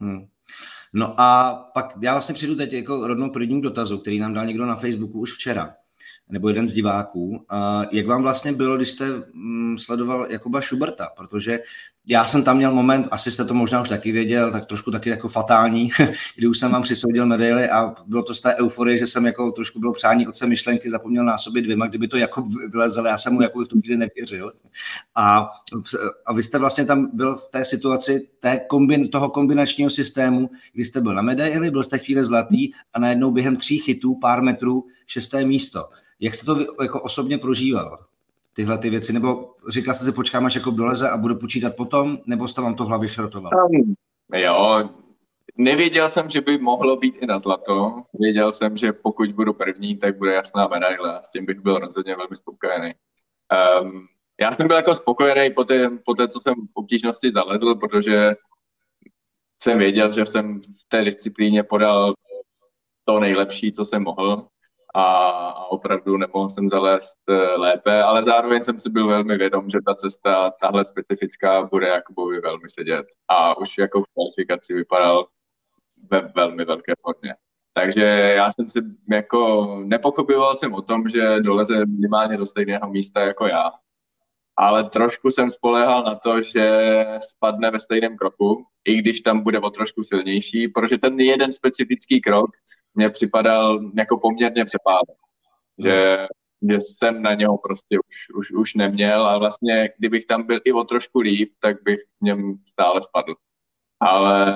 Hmm. 0.00 0.26
No 0.92 1.20
a 1.20 1.54
pak 1.74 1.94
já 2.02 2.12
vlastně 2.12 2.34
přijdu 2.34 2.54
teď 2.54 2.72
jako 2.72 3.06
rovnou 3.06 3.30
prvním 3.30 3.60
dotazu, 3.60 3.98
který 3.98 4.18
nám 4.18 4.34
dal 4.34 4.46
někdo 4.46 4.66
na 4.66 4.76
Facebooku 4.76 5.20
už 5.20 5.32
včera 5.32 5.74
nebo 6.28 6.48
jeden 6.48 6.68
z 6.68 6.72
diváků. 6.72 7.46
Jak 7.92 8.06
vám 8.06 8.22
vlastně 8.22 8.52
bylo, 8.52 8.76
když 8.76 8.90
jste 8.90 9.04
mm, 9.34 9.78
sledoval 9.78 10.26
Jakuba 10.30 10.60
Schuberta? 10.60 11.08
Protože 11.16 11.58
já 12.08 12.26
jsem 12.26 12.44
tam 12.44 12.56
měl 12.56 12.74
moment, 12.74 13.08
asi 13.10 13.30
jste 13.30 13.44
to 13.44 13.54
možná 13.54 13.80
už 13.80 13.88
taky 13.88 14.12
věděl, 14.12 14.52
tak 14.52 14.66
trošku 14.66 14.90
taky 14.90 15.10
jako 15.10 15.28
fatální, 15.28 15.90
kdy 16.36 16.46
už 16.46 16.58
jsem 16.58 16.72
vám 16.72 16.82
přisoudil 16.82 17.26
medaily 17.26 17.68
a 17.68 17.94
bylo 18.06 18.22
to 18.22 18.34
z 18.34 18.40
té 18.40 18.54
euforie, 18.54 18.98
že 18.98 19.06
jsem 19.06 19.26
jako 19.26 19.52
trošku 19.52 19.80
bylo 19.80 19.92
přání 19.92 20.28
otce 20.28 20.46
myšlenky, 20.46 20.90
zapomněl 20.90 21.24
na 21.24 21.38
sobě 21.38 21.62
dvěma, 21.62 21.86
kdyby 21.86 22.08
to 22.08 22.16
jako 22.16 22.46
vylezl, 22.72 23.06
já 23.06 23.18
jsem 23.18 23.32
mu 23.32 23.42
jako 23.42 23.60
v 23.60 23.68
tu 23.68 23.80
chvíli 23.80 23.96
nevěřil. 23.96 24.52
A, 25.14 25.50
a 26.26 26.32
vy 26.32 26.42
jste 26.42 26.58
vlastně 26.58 26.84
tam 26.84 27.16
byl 27.16 27.36
v 27.36 27.48
té 27.50 27.64
situaci 27.64 28.28
té 28.40 28.60
kombin, 28.68 29.08
toho 29.08 29.30
kombinačního 29.30 29.90
systému, 29.90 30.50
kdy 30.72 30.84
jste 30.84 31.00
byl 31.00 31.14
na 31.14 31.22
medaili, 31.22 31.70
byl 31.70 31.82
jste 31.82 31.98
chvíli 31.98 32.24
zlatý 32.24 32.72
a 32.94 32.98
najednou 32.98 33.30
během 33.30 33.56
tří 33.56 33.78
chytů, 33.78 34.14
pár 34.20 34.42
metrů, 34.42 34.84
šesté 35.06 35.44
místo. 35.44 35.88
Jak 36.20 36.34
jste 36.34 36.46
to 36.46 36.82
jako 36.82 37.02
osobně 37.02 37.38
prožíval? 37.38 37.98
Tyhle 38.56 38.78
ty 38.78 38.90
věci? 38.90 39.12
Nebo 39.12 39.54
říkal 39.68 39.94
jste 39.94 40.04
si, 40.04 40.12
počkám, 40.12 40.46
až 40.46 40.54
jako 40.54 40.70
doleze 40.70 41.10
a 41.10 41.16
budu 41.16 41.36
počítat 41.36 41.76
potom? 41.76 42.18
Nebo 42.26 42.48
jste 42.48 42.60
vám 42.60 42.74
to 42.74 42.84
v 42.84 42.88
hlavě 42.88 43.08
šrotoval? 43.08 43.52
Jo, 44.34 44.88
nevěděl 45.56 46.08
jsem, 46.08 46.30
že 46.30 46.40
by 46.40 46.58
mohlo 46.58 46.96
být 46.96 47.16
i 47.20 47.26
na 47.26 47.38
zlato. 47.38 48.02
Věděl 48.14 48.52
jsem, 48.52 48.76
že 48.76 48.92
pokud 48.92 49.32
budu 49.32 49.52
první, 49.52 49.96
tak 49.96 50.18
bude 50.18 50.34
jasná 50.34 50.68
medaile. 50.68 51.20
S 51.24 51.30
tím 51.30 51.46
bych 51.46 51.60
byl 51.60 51.78
rozhodně 51.78 52.16
velmi 52.16 52.36
spokojený. 52.36 52.94
Um, 53.82 54.06
já 54.40 54.52
jsem 54.52 54.66
byl 54.66 54.76
jako 54.76 54.94
spokojený 54.94 55.54
po 55.54 55.64
té, 55.64 55.90
po 56.04 56.14
té, 56.14 56.28
co 56.28 56.40
jsem 56.40 56.54
v 56.54 56.70
obtížnosti 56.74 57.32
zalezl, 57.32 57.74
protože 57.74 58.36
jsem 59.62 59.78
věděl, 59.78 60.12
že 60.12 60.26
jsem 60.26 60.60
v 60.60 60.88
té 60.88 61.04
disciplíně 61.04 61.62
podal 61.62 62.14
to 63.04 63.20
nejlepší, 63.20 63.72
co 63.72 63.84
jsem 63.84 64.02
mohl 64.02 64.48
a, 64.96 65.28
a 65.48 65.64
opravdu 65.64 66.16
nemohl 66.16 66.50
jsem 66.50 66.70
zalézt 66.70 67.18
eh, 67.28 67.34
lépe, 67.34 68.02
ale 68.02 68.24
zároveň 68.24 68.62
jsem 68.62 68.80
si 68.80 68.90
byl 68.90 69.06
velmi 69.06 69.36
vědom, 69.36 69.70
že 69.70 69.78
ta 69.86 69.94
cesta, 69.94 70.50
tahle 70.60 70.84
specifická, 70.84 71.62
bude 71.62 71.86
Jakubovi 71.86 72.40
velmi 72.40 72.68
sedět 72.68 73.06
a 73.28 73.58
už 73.58 73.78
jako 73.78 74.02
v 74.02 74.04
kvalifikaci 74.14 74.74
vypadal 74.74 75.26
ve 76.10 76.20
velmi 76.20 76.64
velké 76.64 76.92
formě. 77.02 77.34
Takže 77.74 78.04
já 78.36 78.50
jsem 78.50 78.70
si 78.70 78.78
jako 79.10 79.66
nepochyboval 79.84 80.56
jsem 80.56 80.74
o 80.74 80.82
tom, 80.82 81.08
že 81.08 81.40
doleze 81.40 81.86
minimálně 81.86 82.36
do 82.36 82.46
stejného 82.46 82.90
místa 82.90 83.20
jako 83.20 83.46
já, 83.46 83.70
ale 84.56 84.90
trošku 84.90 85.30
jsem 85.30 85.50
spolehal 85.50 86.04
na 86.04 86.14
to, 86.14 86.42
že 86.42 87.04
spadne 87.20 87.70
ve 87.70 87.78
stejném 87.78 88.16
kroku, 88.16 88.64
i 88.84 88.96
když 88.96 89.20
tam 89.20 89.40
bude 89.40 89.60
o 89.60 89.70
trošku 89.70 90.02
silnější, 90.02 90.68
protože 90.68 90.98
ten 90.98 91.20
jeden 91.20 91.52
specifický 91.52 92.20
krok 92.20 92.50
mě 92.96 93.10
připadal 93.10 93.80
jako 93.96 94.18
poměrně 94.18 94.64
přepálen. 94.64 95.16
Že, 95.78 96.26
že 96.70 96.80
jsem 96.80 97.22
na 97.22 97.34
něho 97.34 97.58
prostě 97.58 97.98
už, 97.98 98.36
už, 98.36 98.50
už 98.50 98.74
neměl 98.74 99.26
a 99.26 99.38
vlastně 99.38 99.88
kdybych 99.98 100.26
tam 100.26 100.42
byl 100.42 100.60
i 100.64 100.72
o 100.72 100.84
trošku 100.84 101.20
líp, 101.20 101.52
tak 101.60 101.82
bych 101.82 102.00
v 102.20 102.24
něm 102.24 102.54
stále 102.66 103.02
spadl. 103.02 103.34
Ale 104.00 104.46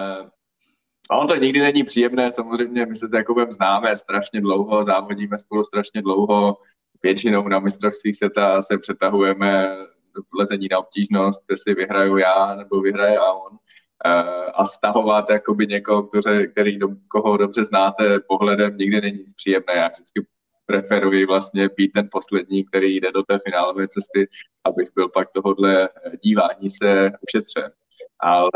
a 1.11 1.17
on 1.17 1.27
to 1.27 1.37
nikdy 1.37 1.61
není 1.61 1.85
příjemné, 1.85 2.33
samozřejmě 2.33 2.87
my 2.87 2.97
se 2.97 3.09
s 3.09 3.13
Jakubem 3.13 3.53
známe 3.53 3.97
strašně 3.97 4.41
dlouho, 4.41 4.85
závodíme 4.85 5.39
spolu 5.39 5.65
strašně 5.65 6.03
dlouho, 6.03 6.57
většinou 7.03 7.49
na 7.49 7.59
mistrovství 7.59 8.15
světa 8.15 8.63
se 8.63 8.79
přetahujeme 8.79 9.77
v 10.15 10.39
lezení 10.39 10.69
na 10.71 10.79
obtížnost, 10.79 11.43
si 11.55 11.75
vyhraju 11.75 12.17
já 12.17 12.55
nebo 12.55 12.81
vyhraje 12.81 13.19
a 13.19 13.33
on. 13.33 13.59
Eh, 14.07 14.53
a 14.55 14.67
stahovat 14.67 15.31
jakoby 15.31 15.67
někoho, 15.67 16.03
který, 16.03 16.49
který 16.53 16.79
do, 16.79 16.89
koho 17.09 17.37
dobře 17.37 17.65
znáte 17.65 18.21
pohledem, 18.21 18.77
nikdy 18.77 19.01
není 19.01 19.19
nic 19.19 19.35
příjemné. 19.35 19.75
Já 19.77 19.89
vždycky 19.89 20.27
preferuji 20.67 21.27
vlastně 21.27 21.69
být 21.77 21.89
ten 21.89 22.09
poslední, 22.13 22.65
který 22.65 22.97
jde 22.97 23.13
do 23.13 23.23
té 23.23 23.39
finálové 23.45 23.89
cesty, 23.89 24.29
abych 24.65 24.89
byl 24.95 25.09
pak 25.09 25.31
tohodle 25.33 25.89
dívání 26.23 26.71
se 26.71 27.11
ušetřen. 27.29 27.73
Ale 28.21 28.51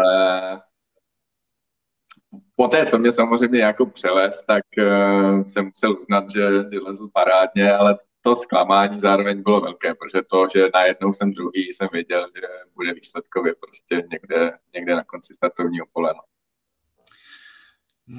Poté, 2.56 2.86
co 2.86 2.98
mě 2.98 3.12
samozřejmě 3.12 3.60
jako 3.60 3.86
přeles, 3.86 4.42
tak 4.46 4.64
uh, 4.78 5.42
jsem 5.46 5.64
musel 5.64 5.92
uznat, 5.92 6.24
že, 6.30 6.42
že 6.72 6.80
lezl 6.80 7.08
parádně, 7.12 7.72
ale 7.72 7.98
to 8.24 8.36
zklamání 8.36 9.00
zároveň 9.00 9.42
bylo 9.42 9.60
velké, 9.60 9.94
protože 9.94 10.22
to, 10.30 10.46
že 10.54 10.68
najednou 10.74 11.12
jsem 11.12 11.32
druhý, 11.32 11.72
jsem 11.72 11.88
věděl, 11.92 12.26
že 12.34 12.46
bude 12.74 12.94
výsledkově 12.94 13.54
prostě 13.60 14.02
někde, 14.12 14.52
někde 14.74 14.94
na 14.94 15.04
konci 15.04 15.34
startovního 15.34 15.86
pole. 15.92 16.14
No. 16.16 16.22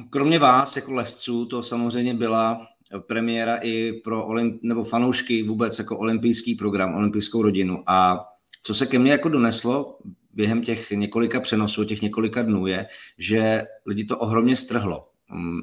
Kromě 0.09 0.39
vás 0.39 0.75
jako 0.75 0.93
lesců, 0.93 1.45
to 1.45 1.63
samozřejmě 1.63 2.13
byla 2.13 2.67
premiéra 3.07 3.55
i 3.55 3.93
pro 3.93 4.25
olymp, 4.25 4.59
nebo 4.63 4.83
fanoušky 4.83 5.43
vůbec 5.43 5.79
jako 5.79 5.97
olympijský 5.97 6.55
program, 6.55 6.95
olympijskou 6.95 7.41
rodinu. 7.41 7.83
A 7.87 8.25
co 8.63 8.73
se 8.73 8.85
ke 8.85 8.99
mně 8.99 9.11
jako 9.11 9.29
doneslo 9.29 9.97
během 10.33 10.61
těch 10.61 10.91
několika 10.91 11.39
přenosů, 11.39 11.83
těch 11.83 12.01
několika 12.01 12.41
dnů 12.41 12.67
je, 12.67 12.87
že 13.17 13.63
lidi 13.85 14.05
to 14.05 14.17
ohromně 14.17 14.55
strhlo. 14.55 15.09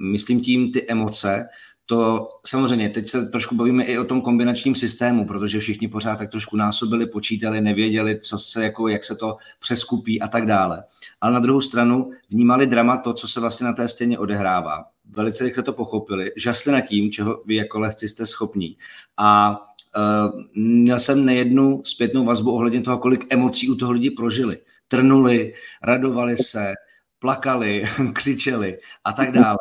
Myslím 0.01 0.41
tím 0.41 0.73
ty 0.73 0.89
emoce, 0.89 1.49
to 1.87 2.29
samozřejmě, 2.47 2.89
teď 2.89 3.09
se 3.09 3.27
trošku 3.27 3.55
bavíme 3.55 3.85
i 3.85 3.99
o 3.99 4.05
tom 4.05 4.21
kombinačním 4.21 4.75
systému, 4.75 5.27
protože 5.27 5.61
všichni 5.61 5.89
pořád 5.89 6.17
tak 6.17 6.31
trošku 6.31 6.57
násobili, 6.57 7.07
počítali, 7.07 7.61
nevěděli, 7.61 8.21
co 8.21 8.39
se, 8.39 8.65
jako, 8.65 8.89
jak 8.89 9.05
se 9.05 9.17
to 9.17 9.37
přeskupí 9.61 10.21
a 10.23 10.29
tak 10.29 10.47
dále. 10.47 10.85
Ale 11.21 11.33
na 11.33 11.41
druhou 11.41 11.61
stranu 11.61 12.11
vnímali 12.31 12.67
drama 12.67 12.97
to, 12.97 13.15
co 13.15 13.29
se 13.29 13.41
vlastně 13.41 13.67
na 13.67 13.73
té 13.73 13.89
stěně 13.89 14.19
odehrává. 14.19 14.85
Velice 15.11 15.45
rychle 15.45 15.63
to 15.63 15.73
pochopili, 15.73 16.33
žasli 16.37 16.73
nad 16.73 16.81
tím, 16.81 17.13
čeho 17.13 17.43
vy 17.47 17.55
jako 17.55 17.81
lehci 17.81 18.09
jste 18.09 18.27
schopní. 18.27 18.77
A 19.17 19.61
uh, 19.97 20.43
měl 20.55 20.99
jsem 20.99 21.25
nejednu 21.25 21.83
zpětnou 21.85 22.25
vazbu 22.25 22.53
ohledně 22.53 22.81
toho, 22.81 22.99
kolik 22.99 23.33
emocí 23.33 23.71
u 23.71 23.75
toho 23.75 23.93
lidi 23.93 24.11
prožili. 24.11 24.59
Trnuli, 24.89 25.55
radovali 25.83 26.37
se, 26.37 26.73
plakali, 27.19 27.85
křičeli 28.13 28.79
a 29.05 29.13
tak 29.13 29.33
dále. 29.33 29.59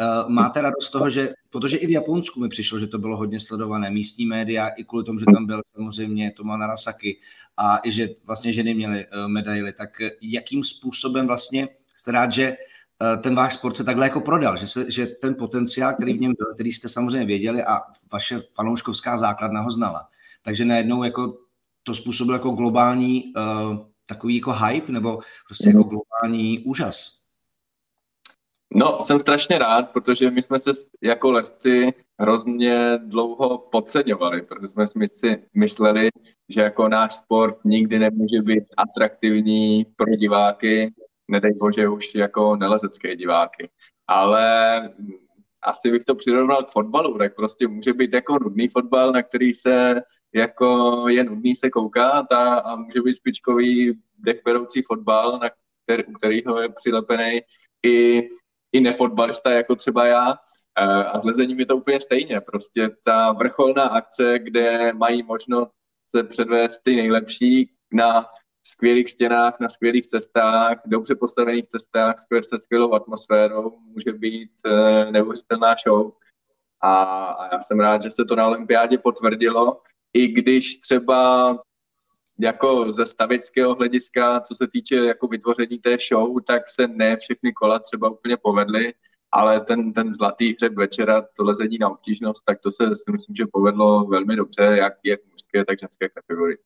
Uh, 0.00 0.30
máte 0.30 0.62
radost 0.62 0.86
z 0.86 0.90
toho, 0.90 1.10
že, 1.10 1.34
protože 1.50 1.76
i 1.76 1.86
v 1.86 1.90
Japonsku 1.90 2.40
mi 2.40 2.48
přišlo, 2.48 2.78
že 2.78 2.86
to 2.86 2.98
bylo 2.98 3.16
hodně 3.16 3.40
sledované, 3.40 3.90
místní 3.90 4.26
média, 4.26 4.68
i 4.68 4.84
kvůli 4.84 5.04
tomu, 5.04 5.18
že 5.18 5.24
tam 5.34 5.46
byl 5.46 5.62
samozřejmě 5.72 6.30
Toma 6.30 6.56
Narasaki 6.56 7.20
a 7.56 7.78
i 7.84 7.92
že 7.92 8.08
vlastně 8.24 8.52
ženy 8.52 8.74
měly 8.74 9.06
uh, 9.06 9.28
medaily, 9.28 9.72
tak 9.72 9.90
jakým 10.22 10.64
způsobem 10.64 11.26
vlastně 11.26 11.68
jste 11.96 12.12
rád, 12.12 12.32
že 12.32 12.56
uh, 12.56 13.22
ten 13.22 13.34
váš 13.34 13.54
sport 13.54 13.76
se 13.76 13.84
takhle 13.84 14.06
jako 14.06 14.20
prodal, 14.20 14.56
že, 14.56 14.68
se, 14.68 14.90
že 14.90 15.06
ten 15.06 15.34
potenciál, 15.34 15.92
který 15.92 16.14
v 16.14 16.20
něm 16.20 16.34
byl, 16.38 16.54
který 16.54 16.72
jste 16.72 16.88
samozřejmě 16.88 17.26
věděli 17.26 17.62
a 17.62 17.80
vaše 18.12 18.40
fanouškovská 18.54 19.18
základna 19.18 19.60
ho 19.60 19.70
znala, 19.70 20.08
takže 20.42 20.64
najednou 20.64 21.02
jako 21.02 21.38
to 21.82 21.94
způsobilo 21.94 22.34
jako 22.34 22.50
globální 22.50 23.32
uh, 23.36 23.78
takový 24.06 24.36
jako 24.36 24.52
hype 24.52 24.92
nebo 24.92 25.18
prostě 25.46 25.68
jako 25.68 25.82
globální 25.82 26.58
úžas. 26.58 27.18
No, 28.74 28.98
jsem 29.00 29.18
strašně 29.18 29.58
rád, 29.58 29.90
protože 29.92 30.30
my 30.30 30.42
jsme 30.42 30.58
se 30.58 30.70
jako 31.02 31.32
lesci 31.32 31.92
hrozně 32.20 32.98
dlouho 32.98 33.58
podceňovali, 33.58 34.42
protože 34.42 34.68
jsme 34.68 34.86
si 34.86 35.42
mysleli, 35.54 36.08
že 36.48 36.60
jako 36.60 36.88
náš 36.88 37.14
sport 37.14 37.58
nikdy 37.64 37.98
nemůže 37.98 38.42
být 38.42 38.64
atraktivní 38.76 39.86
pro 39.96 40.10
diváky, 40.16 40.94
nedej 41.28 41.54
bože 41.54 41.88
už 41.88 42.14
jako 42.14 42.56
nelezecké 42.56 43.16
diváky. 43.16 43.70
Ale 44.06 44.82
asi 45.62 45.90
bych 45.90 46.04
to 46.04 46.14
přirovnal 46.14 46.64
k 46.64 46.72
fotbalu, 46.72 47.18
tak 47.18 47.36
prostě 47.36 47.68
může 47.68 47.92
být 47.92 48.12
jako 48.12 48.38
nudný 48.38 48.68
fotbal, 48.68 49.12
na 49.12 49.22
který 49.22 49.54
se 49.54 50.02
jako 50.34 51.04
je 51.08 51.24
nudný 51.24 51.54
se 51.54 51.70
koukat 51.70 52.32
a, 52.32 52.54
a 52.54 52.76
může 52.76 53.02
být 53.02 53.16
špičkový 53.16 53.98
dechberoucí 54.18 54.82
fotbal, 54.82 55.38
na 55.38 55.50
který, 55.84 56.04
u 56.04 56.12
kterého 56.12 56.60
je 56.60 56.68
přilepený 56.68 57.40
i 57.86 58.28
i 58.72 58.80
nefotbalista 58.80 59.50
jako 59.50 59.76
třeba 59.76 60.06
já. 60.06 60.38
Eh, 60.78 61.04
a 61.04 61.18
s 61.18 61.24
lezením 61.24 61.60
je 61.60 61.66
to 61.66 61.76
úplně 61.76 62.00
stejně. 62.00 62.40
Prostě 62.40 62.90
ta 63.04 63.32
vrcholná 63.32 63.82
akce, 63.82 64.38
kde 64.38 64.92
mají 64.92 65.22
možnost 65.22 65.72
se 66.16 66.24
předvést 66.24 66.82
ty 66.82 66.96
nejlepší 66.96 67.70
na 67.92 68.26
skvělých 68.66 69.10
stěnách, 69.10 69.60
na 69.60 69.68
skvělých 69.68 70.06
cestách, 70.06 70.80
dobře 70.86 71.14
postavených 71.14 71.66
cestách, 71.66 72.14
se 72.40 72.58
skvělou 72.58 72.94
atmosférou, 72.94 73.78
může 73.78 74.12
být 74.12 74.50
eh, 74.66 75.10
neuvěřitelná 75.10 75.74
show. 75.86 76.12
A, 76.80 77.04
a 77.24 77.54
já 77.54 77.62
jsem 77.62 77.80
rád, 77.80 78.02
že 78.02 78.10
se 78.10 78.24
to 78.24 78.36
na 78.36 78.46
olympiádě 78.46 78.98
potvrdilo, 78.98 79.80
i 80.12 80.28
když 80.28 80.78
třeba 80.78 81.58
jako 82.38 82.92
ze 82.92 83.06
stavického 83.06 83.74
hlediska, 83.74 84.40
co 84.40 84.54
se 84.54 84.68
týče 84.72 84.96
jako 84.96 85.26
vytvoření 85.26 85.78
té 85.78 85.96
show, 86.08 86.36
tak 86.46 86.70
se 86.70 86.88
ne 86.88 87.16
všechny 87.16 87.52
kola 87.52 87.78
třeba 87.78 88.08
úplně 88.10 88.36
povedly, 88.36 88.94
ale 89.32 89.60
ten, 89.60 89.92
ten 89.92 90.14
zlatý 90.14 90.54
hřeb 90.54 90.72
večera, 90.72 91.26
to 91.36 91.44
lezení 91.44 91.78
na 91.78 91.90
obtížnost, 91.90 92.44
tak 92.44 92.60
to 92.60 92.70
se 92.70 92.96
si 92.96 93.12
myslím, 93.12 93.36
že 93.36 93.44
povedlo 93.52 94.04
velmi 94.04 94.36
dobře, 94.36 94.62
jak, 94.62 94.92
jak 95.04 95.20
v 95.20 95.30
mužské, 95.30 95.64
tak 95.64 95.80
ženské 95.80 96.08
kategorii. 96.08 96.58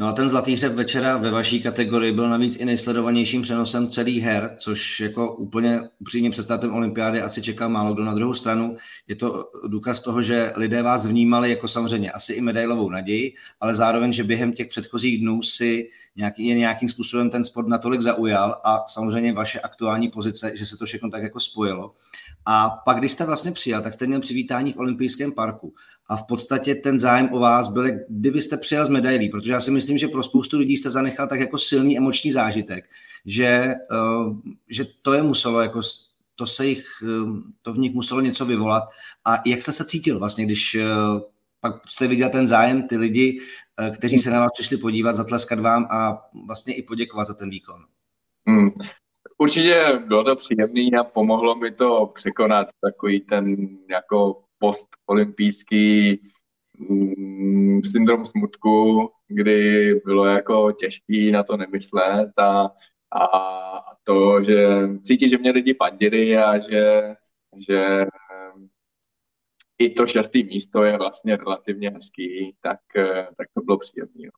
No 0.00 0.06
a 0.06 0.12
ten 0.12 0.28
zlatý 0.28 0.54
hřeb 0.54 0.72
večera 0.72 1.16
ve 1.16 1.30
vaší 1.30 1.62
kategorii 1.62 2.12
byl 2.12 2.28
navíc 2.28 2.56
i 2.56 2.64
nejsledovanějším 2.64 3.42
přenosem 3.42 3.88
celých 3.88 4.22
her, 4.22 4.54
což 4.58 5.00
jako 5.00 5.36
úplně 5.36 5.80
upřímně 5.98 6.30
před 6.30 6.42
startem 6.42 6.74
olympiády 6.74 7.20
asi 7.20 7.42
čeká 7.42 7.68
málo 7.68 7.94
kdo. 7.94 8.04
Na 8.04 8.14
druhou 8.14 8.34
stranu 8.34 8.76
je 9.08 9.16
to 9.16 9.50
důkaz 9.66 10.00
toho, 10.00 10.22
že 10.22 10.52
lidé 10.56 10.82
vás 10.82 11.06
vnímali 11.06 11.50
jako 11.50 11.68
samozřejmě 11.68 12.12
asi 12.12 12.32
i 12.32 12.40
medailovou 12.40 12.90
naději, 12.90 13.34
ale 13.60 13.74
zároveň, 13.74 14.12
že 14.12 14.24
během 14.24 14.52
těch 14.52 14.68
předchozích 14.68 15.20
dnů 15.20 15.42
si 15.42 15.88
nějaký, 16.20 16.46
je 16.46 16.54
nějakým 16.54 16.88
způsobem 16.88 17.30
ten 17.30 17.44
sport 17.44 17.68
natolik 17.68 18.00
zaujal 18.00 18.60
a 18.64 18.84
samozřejmě 18.88 19.32
vaše 19.32 19.60
aktuální 19.60 20.08
pozice, 20.08 20.52
že 20.56 20.66
se 20.66 20.76
to 20.76 20.86
všechno 20.86 21.10
tak 21.10 21.22
jako 21.22 21.40
spojilo. 21.40 21.94
A 22.46 22.70
pak, 22.70 22.98
když 22.98 23.12
jste 23.12 23.24
vlastně 23.26 23.52
přijel, 23.52 23.82
tak 23.82 23.94
jste 23.94 24.06
měl 24.06 24.20
přivítání 24.20 24.72
v 24.72 24.78
olympijském 24.78 25.32
parku. 25.32 25.74
A 26.06 26.16
v 26.16 26.26
podstatě 26.26 26.74
ten 26.74 27.00
zájem 27.00 27.28
o 27.32 27.38
vás 27.38 27.68
byl, 27.68 27.86
kdybyste 28.08 28.56
přijel 28.56 28.86
z 28.86 28.88
medailí, 28.88 29.28
protože 29.28 29.52
já 29.52 29.60
si 29.60 29.70
myslím, 29.70 29.98
že 29.98 30.08
pro 30.08 30.22
spoustu 30.22 30.58
lidí 30.58 30.76
jste 30.76 30.90
zanechal 30.90 31.28
tak 31.28 31.40
jako 31.40 31.58
silný 31.58 31.98
emoční 31.98 32.32
zážitek, 32.32 32.84
že, 33.26 33.74
uh, 33.90 34.36
že 34.68 34.84
to 35.02 35.12
je 35.12 35.22
muselo 35.22 35.60
jako 35.60 35.80
to 36.36 36.46
se 36.46 36.66
jich, 36.66 36.86
uh, 37.02 37.38
to 37.62 37.72
v 37.72 37.78
nich 37.78 37.94
muselo 37.94 38.20
něco 38.20 38.46
vyvolat. 38.46 38.82
A 39.24 39.38
jak 39.46 39.62
jste 39.62 39.72
se 39.72 39.84
cítil 39.84 40.18
vlastně, 40.18 40.44
když 40.44 40.74
uh, 40.74 41.20
pak 41.60 41.88
jste 41.88 42.08
viděl 42.08 42.28
ten 42.28 42.48
zájem, 42.48 42.88
ty 42.88 42.96
lidi, 42.96 43.40
kteří 43.96 44.18
se 44.18 44.30
na 44.30 44.40
vás 44.40 44.50
přišli 44.52 44.76
podívat, 44.76 45.16
zatleskat 45.16 45.58
vám 45.58 45.86
a 45.90 46.28
vlastně 46.46 46.74
i 46.74 46.82
poděkovat 46.82 47.26
za 47.26 47.34
ten 47.34 47.50
výkon? 47.50 47.84
Hmm. 48.46 48.70
Určitě 49.38 50.02
bylo 50.06 50.24
to 50.24 50.36
příjemné 50.36 50.98
a 51.00 51.04
pomohlo 51.04 51.54
mi 51.54 51.70
to 51.70 52.10
překonat 52.14 52.68
takový 52.80 53.20
ten 53.20 53.68
jako 53.90 54.42
postolympijský 54.58 56.20
mm, 56.88 57.80
syndrom 57.84 58.26
smutku, 58.26 59.08
kdy 59.28 59.94
bylo 60.04 60.24
jako 60.24 60.72
těžký 60.72 61.30
na 61.30 61.42
to 61.42 61.56
nemyslet 61.56 62.30
a, 62.38 62.70
a 63.12 63.80
to, 64.04 64.42
že 64.42 64.88
cítit, 65.04 65.30
že 65.30 65.38
mě 65.38 65.50
lidi 65.50 65.74
fandili 65.74 66.36
a 66.36 66.58
že, 66.58 67.14
že 67.68 68.06
i 69.80 69.90
to 69.90 70.06
šestý 70.06 70.44
místo 70.44 70.84
je 70.84 70.98
vlastně 70.98 71.36
relativně 71.36 71.90
hezký, 71.90 72.54
tak, 72.62 72.80
tak 73.36 73.46
to 73.54 73.60
bylo 73.60 73.78
příjemné. 73.78 74.30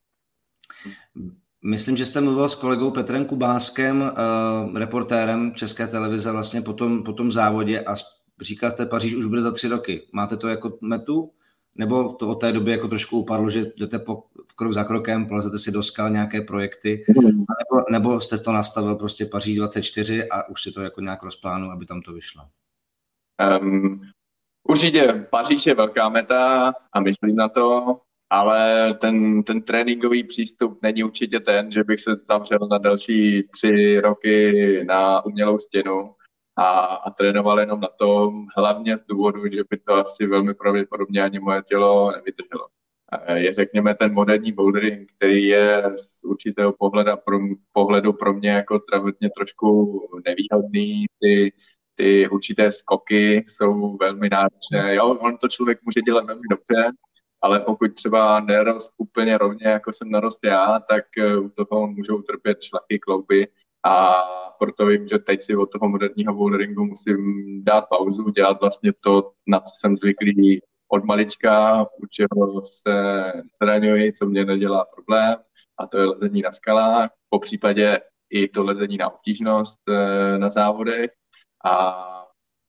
Myslím, 1.65 1.97
že 1.97 2.07
jste 2.07 2.21
mluvil 2.21 2.49
s 2.49 2.55
kolegou 2.55 2.91
Petrem 2.91 3.25
Kubáskem, 3.25 4.01
uh, 4.01 4.79
reportérem 4.79 5.55
České 5.55 5.87
televize 5.87 6.33
vlastně 6.33 6.63
po 6.63 6.73
tom, 6.73 7.03
po 7.03 7.13
tom 7.13 7.33
závodě 7.33 7.81
a 7.81 7.95
říkal 8.41 8.71
jste, 8.71 8.87
Paříž 8.87 9.15
už 9.15 9.27
bude 9.27 9.43
za 9.43 9.51
tři 9.51 9.69
roky. 9.69 10.09
Máte 10.13 10.37
to 10.37 10.49
jako 10.49 10.79
metu? 10.81 11.31
Nebo 11.75 12.13
to 12.13 12.29
od 12.29 12.35
té 12.35 12.53
doby 12.53 12.71
jako 12.71 12.89
trošku 12.89 13.19
upadlo, 13.19 13.51
že 13.51 13.73
jdete 13.77 13.99
po, 13.99 14.25
krok 14.57 14.73
za 14.73 14.85
krokem, 14.85 15.27
polezete 15.27 15.59
si 15.59 15.73
do 15.73 15.83
skal 15.83 16.11
nějaké 16.11 16.41
projekty, 16.41 17.05
nebo, 17.17 17.85
nebo 17.91 18.21
jste 18.21 18.39
to 18.39 18.53
nastavil 18.53 18.95
prostě 18.95 19.27
Paříž 19.27 19.57
24 19.57 20.29
a 20.29 20.49
už 20.49 20.63
si 20.63 20.73
to 20.73 20.81
jako 20.81 21.01
nějak 21.01 21.23
rozplánu, 21.23 21.71
aby 21.71 21.87
tam 21.87 22.03
to 22.03 22.13
vyšlo? 22.13 22.43
Um, 23.61 24.01
určitě 24.69 25.27
Paříž 25.31 25.67
je 25.67 25.75
velká 25.75 26.09
meta 26.09 26.73
a 26.93 27.01
myslím 27.01 27.37
na 27.37 27.49
to 27.49 27.97
ale 28.33 28.95
ten, 28.95 29.43
ten 29.43 29.63
tréninkový 29.63 30.25
přístup 30.25 30.79
není 30.83 31.05
určitě 31.05 31.41
ten, 31.41 31.73
že 31.73 31.85
bych 31.85 32.01
se 32.01 32.11
zavřel 32.29 32.59
na 32.71 32.79
další 32.79 33.49
tři 33.49 34.01
roky 34.01 34.85
na 34.85 35.25
umělou 35.25 35.59
stěnu 35.59 36.15
a, 36.57 36.71
a 36.81 37.11
trénoval 37.11 37.61
jenom 37.61 37.81
na 37.81 37.89
tom, 37.99 38.47
hlavně 38.57 38.97
z 38.97 39.05
důvodu, 39.07 39.49
že 39.49 39.63
by 39.71 39.77
to 39.79 39.95
asi 39.95 40.27
velmi 40.27 40.55
pravděpodobně 40.55 41.23
ani 41.23 41.39
moje 41.39 41.63
tělo 41.63 42.11
nevydrželo. 42.11 42.67
Je, 43.35 43.53
řekněme, 43.53 43.95
ten 43.95 44.13
moderní 44.13 44.53
bouldering, 44.53 45.13
který 45.17 45.47
je 45.47 45.83
z 45.97 46.25
určitého 46.25 46.73
pohledu 46.79 47.11
pro, 47.25 47.39
pohledu 47.73 48.13
pro 48.13 48.35
mě 48.35 48.51
jako 48.51 48.79
zdravotně 48.79 49.31
trošku 49.37 50.01
nevýhodný, 50.25 51.07
ty, 51.21 51.53
ty 51.95 52.29
určité 52.29 52.73
skoky 52.73 53.45
jsou 53.49 53.97
velmi 53.97 54.29
náročné. 54.29 54.95
Jo, 54.95 55.09
on 55.09 55.39
to 55.39 55.49
člověk 55.49 55.79
může 55.83 56.01
dělat 56.01 56.25
velmi 56.25 56.49
dobře, 56.51 56.93
ale 57.43 57.61
pokud 57.61 57.95
třeba 57.95 58.41
nerost 58.41 58.93
úplně 58.97 59.39
rovně, 59.39 59.67
jako 59.69 59.93
jsem 59.93 60.11
narost 60.11 60.41
já, 60.45 60.81
tak 60.89 61.05
eh, 61.19 61.37
u 61.37 61.49
toho 61.49 61.87
můžou 61.87 62.23
trpět 62.23 62.63
šlachy, 62.63 62.99
klouby 62.99 63.49
a 63.85 64.15
proto 64.59 64.87
vím, 64.87 65.09
že 65.09 65.19
teď 65.19 65.43
si 65.43 65.57
od 65.57 65.67
toho 65.67 65.89
moderního 65.89 66.35
boulderingu 66.35 66.85
musím 66.85 67.19
dát 67.65 67.85
pauzu, 67.91 68.31
dělat 68.31 68.61
vlastně 68.61 68.93
to, 69.01 69.33
na 69.47 69.61
co 69.61 69.73
jsem 69.81 69.97
zvyklý 69.97 70.61
od 70.89 71.05
malička, 71.05 71.83
u 71.83 72.07
čeho 72.07 72.63
se 72.67 73.25
trénuji, 73.61 74.13
co 74.13 74.27
mě 74.27 74.45
nedělá 74.45 74.85
problém, 74.95 75.37
a 75.79 75.87
to 75.87 75.99
je 75.99 76.07
lezení 76.07 76.43
na 76.43 76.53
skalách, 76.53 77.11
po 77.29 77.39
případě 77.39 78.01
i 78.31 78.49
to 78.49 78.65
lezení 78.65 78.97
na 78.97 79.11
obtížnost 79.11 79.81
eh, 79.89 80.39
na 80.39 80.51
závodech 80.51 81.11
a 81.65 82.09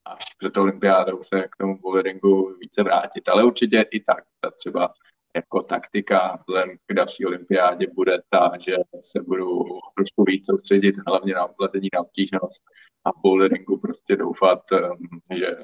až 0.04 0.24
před 0.38 0.56
olympiádou 0.56 1.22
se 1.22 1.42
k 1.42 1.56
tomu 1.60 1.78
boulderingu 1.78 2.56
více 2.60 2.82
vrátit. 2.82 3.28
Ale 3.28 3.44
určitě 3.44 3.84
i 3.90 4.00
tak, 4.00 4.24
ta 4.40 4.50
třeba 4.50 4.92
jako 5.36 5.62
taktika 5.62 6.36
vzhledem 6.36 6.76
k 6.86 6.94
další 6.94 7.26
olympiádě 7.26 7.86
bude 7.94 8.18
ta, 8.30 8.52
že 8.60 8.76
se 9.02 9.22
budu 9.22 9.64
trošku 9.96 10.24
víc 10.24 10.46
soustředit 10.46 10.94
hlavně 11.06 11.34
na 11.34 11.48
lezení 11.60 11.88
na 11.94 12.00
obtížnost 12.00 12.62
a 13.04 13.12
v 13.12 13.22
boulderingu 13.22 13.78
prostě 13.78 14.16
doufat, 14.16 14.72
eh, 14.72 15.36
že 15.36 15.56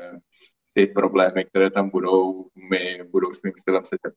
ty 0.74 0.86
problémy, 0.86 1.44
které 1.44 1.70
tam 1.70 1.90
budou, 1.90 2.48
mi 2.70 3.04
budou 3.10 3.34
svým 3.34 3.52
stylem 3.60 3.84
sedět. 3.84 4.14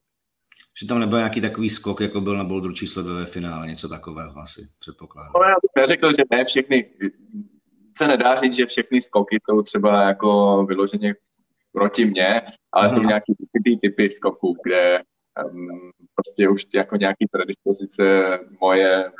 Že 0.82 0.88
tam 0.88 1.00
nebyl 1.00 1.18
nějaký 1.18 1.42
takový 1.42 1.70
skok, 1.70 2.02
jako 2.02 2.22
byl 2.22 2.38
na 2.38 2.44
boulderu 2.44 2.74
číslo 2.74 3.04
2 3.04 3.14
ve 3.14 3.26
finále, 3.26 3.68
něco 3.68 3.90
takového 3.90 4.40
asi, 4.40 4.62
předpokládám. 4.80 5.32
No, 5.36 5.44
já 5.44 5.56
bych 5.62 5.72
neřekl, 5.78 6.10
že 6.14 6.24
ne 6.32 6.46
všechny, 6.46 6.90
se 7.98 8.08
nedá 8.08 8.36
říct, 8.36 8.56
že 8.56 8.66
všechny 8.66 9.02
skoky 9.02 9.38
jsou 9.42 9.62
třeba 9.62 10.02
jako 10.08 10.66
vyloženě 10.68 11.16
proti 11.72 12.06
mně, 12.06 12.42
ale 12.72 12.90
jsou 12.90 13.04
nějaký 13.04 13.34
typy, 13.54 13.78
typy 13.82 14.10
skoků, 14.10 14.56
kde 14.64 15.00
um, 15.46 15.92
prostě 16.16 16.50
už 16.50 16.66
jako 16.74 16.96
nějaký 16.96 17.28
predispozice 17.32 18.04
moje 18.62 19.12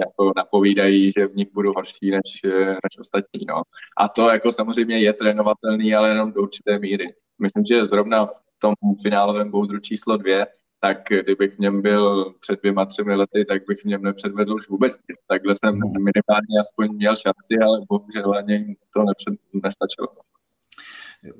jako 0.00 0.32
napovídají, 0.36 1.12
že 1.12 1.26
v 1.26 1.36
nich 1.36 1.52
budu 1.52 1.72
horší 1.72 2.10
než, 2.10 2.52
než 2.54 2.98
ostatní. 3.00 3.46
No. 3.48 3.62
A 3.98 4.08
to 4.08 4.28
jako 4.28 4.52
samozřejmě 4.52 4.98
je 4.98 5.12
trénovatelný, 5.12 5.94
ale 5.94 6.08
jenom 6.08 6.32
do 6.32 6.42
určité 6.42 6.78
míry. 6.78 7.14
Myslím, 7.38 7.64
že 7.64 7.86
zrovna 7.86 8.26
v 8.26 8.58
tom 8.58 8.74
finálovém 9.02 9.50
boudru 9.50 9.78
číslo 9.78 10.16
dvě, 10.16 10.46
tak 10.80 10.98
kdybych 11.24 11.54
v 11.54 11.58
něm 11.58 11.82
byl 11.82 12.34
před 12.40 12.58
dvěma, 12.60 12.84
třemi 12.84 13.14
lety, 13.14 13.44
tak 13.44 13.62
bych 13.68 13.78
v 13.78 13.84
něm 13.84 14.02
nepředvedl 14.02 14.54
už 14.54 14.68
vůbec 14.68 14.92
nic. 15.08 15.18
Takhle 15.28 15.54
jsem 15.56 15.74
mhm. 15.74 15.92
minimálně 15.92 16.60
aspoň 16.60 16.96
měl 16.96 17.16
šanci, 17.16 17.54
ale 17.62 17.80
bohužel 17.88 18.34
ani 18.34 18.76
to 18.94 19.00
nepřed, 19.04 19.34
nestačilo. 19.52 20.08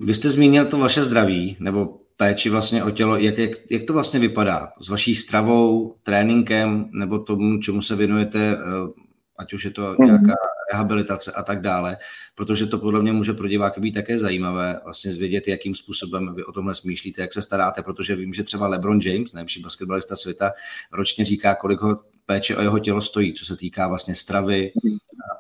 Vy 0.01 0.15
jste 0.15 0.31
zmínil 0.31 0.67
to 0.67 0.79
vaše 0.79 1.03
zdraví, 1.03 1.57
nebo 1.61 2.01
péči 2.17 2.51
vlastně 2.51 2.85
o 2.85 2.91
tělo, 2.91 3.17
jak, 3.17 3.39
jak, 3.39 3.51
jak 3.71 3.83
to 3.85 3.93
vlastně 3.93 4.21
vypadá 4.21 4.73
s 4.81 4.89
vaší 4.89 5.15
stravou, 5.15 5.95
tréninkem 6.03 6.91
nebo 6.93 7.19
tomu, 7.19 7.59
čemu 7.59 7.83
se 7.83 7.97
věnujete, 7.97 8.39
eh, 8.39 8.59
ať 9.39 9.53
už 9.53 9.65
je 9.65 9.71
to 9.71 9.97
mm. 9.99 10.07
nějaká 10.07 10.35
rehabilitace 10.73 11.33
a 11.33 11.43
tak 11.43 11.61
dále, 11.61 11.97
protože 12.35 12.67
to 12.67 12.79
podle 12.79 13.03
mě 13.03 13.13
může 13.13 13.33
pro 13.33 13.49
diváky 13.49 13.81
být 13.81 13.93
také 13.93 14.19
zajímavé 14.19 14.81
vlastně 14.85 15.11
zvědět, 15.11 15.49
jakým 15.49 15.75
způsobem 15.75 16.35
vy 16.35 16.45
o 16.45 16.53
tomhle 16.53 16.75
smýšlíte, 16.75 17.23
jak 17.23 17.33
se 17.33 17.43
staráte, 17.43 17.83
protože 17.83 18.17
vím, 18.17 18.35
že 18.35 18.45
třeba 18.45 18.69
LeBron 18.69 19.01
James, 19.01 19.33
nejlepší 19.33 19.63
basketbalista 19.63 20.17
světa, 20.17 20.53
ročně 20.93 21.25
říká, 21.25 21.55
kolik 21.55 21.81
ho 21.81 22.01
péče 22.27 22.57
o 22.57 22.63
jeho 22.63 22.79
tělo 22.79 23.03
stojí, 23.03 23.35
co 23.35 23.45
se 23.45 23.57
týká 23.57 23.89
vlastně 23.89 24.15
stravy 24.15 24.73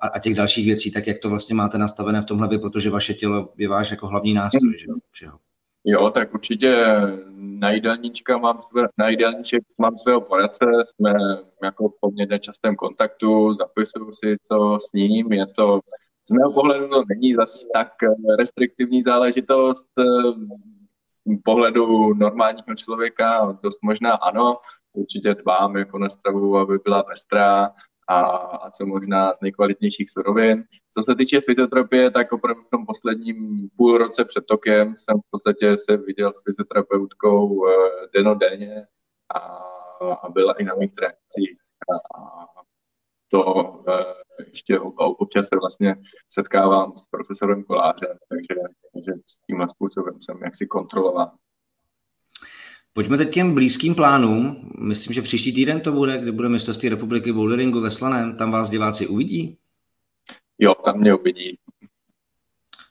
a, 0.02 0.08
a 0.08 0.18
těch 0.18 0.34
dalších 0.34 0.66
věcí, 0.66 0.90
tak 0.92 1.06
jak 1.06 1.18
to 1.18 1.30
vlastně 1.30 1.54
máte 1.54 1.78
nastavené 1.78 2.22
v 2.22 2.24
tomhle, 2.24 2.58
protože 2.58 2.90
vaše 2.90 3.14
tělo 3.14 3.52
je 3.58 3.68
váš 3.68 3.90
jako 3.90 4.06
hlavní 4.06 4.34
nástroj, 4.34 4.78
že 4.78 4.86
všeho. 5.10 5.38
Jo, 5.84 6.10
tak 6.10 6.34
určitě 6.34 6.84
na 7.36 7.70
jídelníčka 7.70 8.38
mám, 8.38 8.60
na 8.98 9.08
jídelníček 9.08 9.62
mám 9.78 9.98
svého 9.98 10.20
poradce, 10.20 10.64
jsme 10.84 11.14
jako 11.62 11.88
v 11.88 11.92
poměrně 12.00 12.38
častém 12.38 12.76
kontaktu, 12.76 13.54
zapisuju 13.54 14.12
si, 14.12 14.36
co 14.42 14.78
s 14.80 14.92
ním, 14.92 15.32
je 15.32 15.46
to 15.46 15.80
z 16.28 16.32
mého 16.32 16.52
pohledu 16.52 16.88
to 16.88 17.02
není 17.08 17.34
zase 17.34 17.68
tak 17.74 17.92
restriktivní 18.38 19.02
záležitost, 19.02 19.88
pohledu 21.44 22.14
normálního 22.14 22.74
člověka 22.76 23.58
dost 23.62 23.78
možná 23.82 24.12
ano, 24.12 24.56
určitě 24.92 25.34
dbám 25.34 25.76
jako 25.76 25.98
na 25.98 26.08
stravu, 26.08 26.58
aby 26.58 26.78
byla 26.84 27.02
pestrá, 27.02 27.70
a, 28.08 28.20
a 28.20 28.70
co 28.70 28.86
možná 28.86 29.34
z 29.34 29.40
nejkvalitnějších 29.40 30.10
surovin. 30.10 30.64
Co 30.94 31.02
se 31.02 31.14
týče 31.14 31.40
fyzioterapie, 31.40 32.10
tak 32.10 32.32
opravdu 32.32 32.62
v 32.62 32.70
tom 32.70 32.86
posledním 32.86 33.68
půl 33.76 33.98
roce 33.98 34.24
před 34.24 34.44
tokem 34.46 34.94
jsem 34.96 35.18
v 35.18 35.30
podstatě 35.30 35.76
se 35.78 35.96
viděl 35.96 36.32
s 36.34 36.42
fyzioterapeutkou 36.42 37.46
uh, 37.46 37.68
denodenně 38.14 38.86
a, 39.34 39.38
a 40.22 40.28
byla 40.28 40.52
i 40.52 40.64
na 40.64 40.74
mých 40.74 40.94
trénincích. 40.94 41.58
A, 41.90 42.20
a 42.20 42.46
to 43.30 43.44
uh, 43.44 43.84
ještě 44.46 44.80
občas 44.96 45.48
se 45.48 45.56
vlastně 45.60 45.96
setkávám 46.28 46.96
s 46.96 47.06
profesorem 47.06 47.64
Kolářem, 47.64 48.16
takže, 48.28 48.60
takže 48.92 49.12
tímhle 49.46 49.68
způsobem 49.68 50.22
jsem 50.22 50.42
jaksi 50.44 50.66
kontrolován. 50.66 51.30
Pojďme 52.92 53.16
teď 53.16 53.30
těm 53.30 53.54
blízkým 53.54 53.94
plánům. 53.94 54.70
Myslím, 54.78 55.14
že 55.14 55.22
příští 55.22 55.52
týden 55.52 55.80
to 55.80 55.92
bude, 55.92 56.18
kdy 56.18 56.32
bude 56.32 56.48
mistrovství 56.48 56.88
republiky 56.88 57.32
boulderingu 57.32 57.80
ve 57.80 57.90
Slaném. 57.90 58.36
Tam 58.36 58.50
vás 58.50 58.70
diváci 58.70 59.06
uvidí? 59.06 59.56
Jo, 60.58 60.74
tam 60.74 61.00
mě 61.00 61.14
uvidí. 61.14 61.58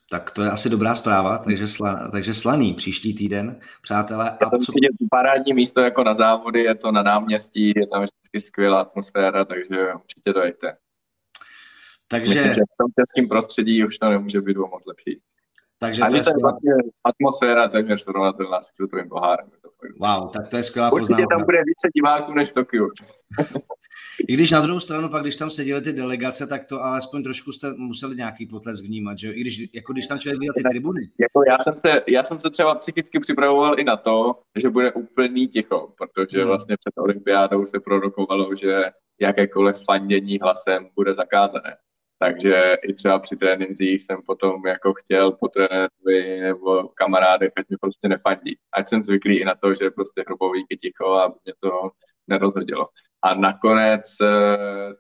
Tak 0.10 0.32
to 0.32 0.44
je 0.44 0.52
asi 0.52 0.70
dobrá 0.70 0.96
zpráva, 0.96 1.38
takže, 1.38 1.68
sla, 1.68 2.10
takže 2.12 2.34
slaný 2.34 2.74
příští 2.74 3.14
týden, 3.14 3.60
přátelé. 3.82 4.30
A 4.30 4.50
to 4.50 4.58
co... 4.60 4.72
parádní 5.12 5.54
místo 5.54 5.82
jako 5.82 6.04
na 6.04 6.14
závody, 6.14 6.64
je 6.64 6.76
to 6.76 6.92
na 6.92 7.04
náměstí, 7.04 7.74
je 7.76 7.88
tam 7.88 8.04
vždycky 8.04 8.40
skvělá 8.48 8.82
atmosféra, 8.82 9.46
takže 9.46 9.94
určitě 9.94 10.34
dojďte. 10.34 10.78
Takže... 12.08 12.34
Myslím, 12.34 12.54
že 12.54 12.62
v 12.62 12.78
tom 12.78 12.92
českém 13.00 13.30
prostředí 13.30 13.86
už 13.86 13.98
to 13.98 14.10
nemůže 14.10 14.42
být 14.42 14.58
moc 14.58 14.86
lepší. 14.86 15.22
Takže 15.80 16.02
Ani 16.02 16.22
to 16.22 16.30
je 16.30 16.36
vlastně 16.42 16.72
atmosféra 17.04 17.68
téměř 17.68 18.02
srovnatelná 18.02 18.62
s 18.62 18.68
světovým 18.76 19.10
pohárem. 19.10 19.50
Wow, 20.00 20.30
tak 20.30 20.48
to 20.48 20.58
je 20.58 20.64
skvělá 20.64 20.92
Určitě 20.92 21.14
poznámka. 21.14 21.36
tam 21.36 21.46
bude 21.46 21.58
více 21.58 21.88
diváků 21.96 22.34
než 22.34 22.50
v 22.50 22.54
Tokiu. 22.54 22.90
I 24.28 24.34
když 24.34 24.52
na 24.52 24.62
druhou 24.62 24.80
stranu, 24.80 25.10
pak 25.10 25.22
když 25.22 25.36
tam 25.36 25.50
seděly 25.50 25.82
ty 25.82 25.94
delegace, 25.94 26.48
tak 26.48 26.66
to 26.66 26.84
alespoň 26.84 27.24
trošku 27.24 27.52
jste 27.52 27.74
museli 27.74 28.16
nějaký 28.16 28.46
potlesk 28.46 28.86
vnímat, 28.86 29.18
že 29.18 29.28
jo? 29.28 29.34
I 29.36 29.42
když, 29.42 29.62
jako 29.74 29.94
když 29.94 30.08
tam 30.08 30.20
člověk 30.20 30.40
viděl 30.40 30.54
ty 30.54 30.64
tribuny. 30.64 31.02
Jako 31.20 31.44
já, 31.48 31.58
jsem 31.60 31.74
se, 31.80 32.02
já 32.08 32.24
jsem 32.24 32.40
se 32.40 32.50
třeba 32.50 32.76
psychicky 32.76 33.20
připravoval 33.20 33.80
i 33.80 33.84
na 33.84 33.98
to, 33.98 34.40
že 34.56 34.70
bude 34.70 34.92
úplný 34.92 35.48
ticho, 35.48 35.94
protože 35.98 36.40
hmm. 36.40 36.48
vlastně 36.48 36.76
před 36.78 36.94
olympiádou 36.98 37.66
se 37.66 37.80
prorokovalo, 37.80 38.56
že 38.56 38.84
jakékoliv 39.22 39.76
fandění 39.86 40.40
hlasem 40.42 40.88
bude 40.96 41.14
zakázané. 41.14 41.76
Takže 42.20 42.78
i 42.84 42.94
třeba 42.94 43.20
při 43.20 43.38
trénincích 43.38 44.02
jsem 44.02 44.22
potom 44.26 44.68
jako 44.68 44.94
chtěl 44.94 45.32
po 45.32 45.48
trenérovi 45.48 46.40
nebo 46.42 46.88
kamarádech, 46.88 47.52
ať 47.58 47.70
mi 47.70 47.78
prostě 47.78 48.08
nefandí. 48.08 48.58
Ať 48.74 48.90
jsem 48.90 49.04
zvyklý 49.04 49.40
i 49.42 49.46
na 49.46 49.56
to, 49.56 49.76
že 49.76 49.92
prostě 49.92 50.24
hrubový 50.28 50.66
ticho 50.82 51.14
a 51.14 51.28
mě 51.28 51.54
to 51.60 51.92
nerozhodilo. 52.28 52.90
A 53.22 53.34
nakonec 53.34 54.16
eh, 54.22 54.58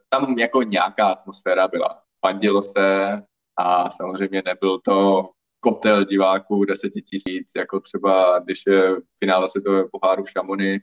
tam 0.09 0.39
jako 0.39 0.63
nějaká 0.63 1.07
atmosféra 1.07 1.67
byla. 1.67 2.01
Fandilo 2.25 2.63
se 2.63 3.17
a 3.57 3.91
samozřejmě 3.91 4.41
nebyl 4.45 4.79
to 4.79 5.29
kotel 5.59 6.05
diváků 6.05 6.65
10 6.65 6.89
tisíc, 6.89 7.51
jako 7.57 7.79
třeba 7.79 8.39
když 8.39 8.63
je 8.67 8.95
finále 9.19 9.47
světového 9.47 9.87
poháru 9.91 10.23
v 10.23 10.29
Šamony, 10.29 10.79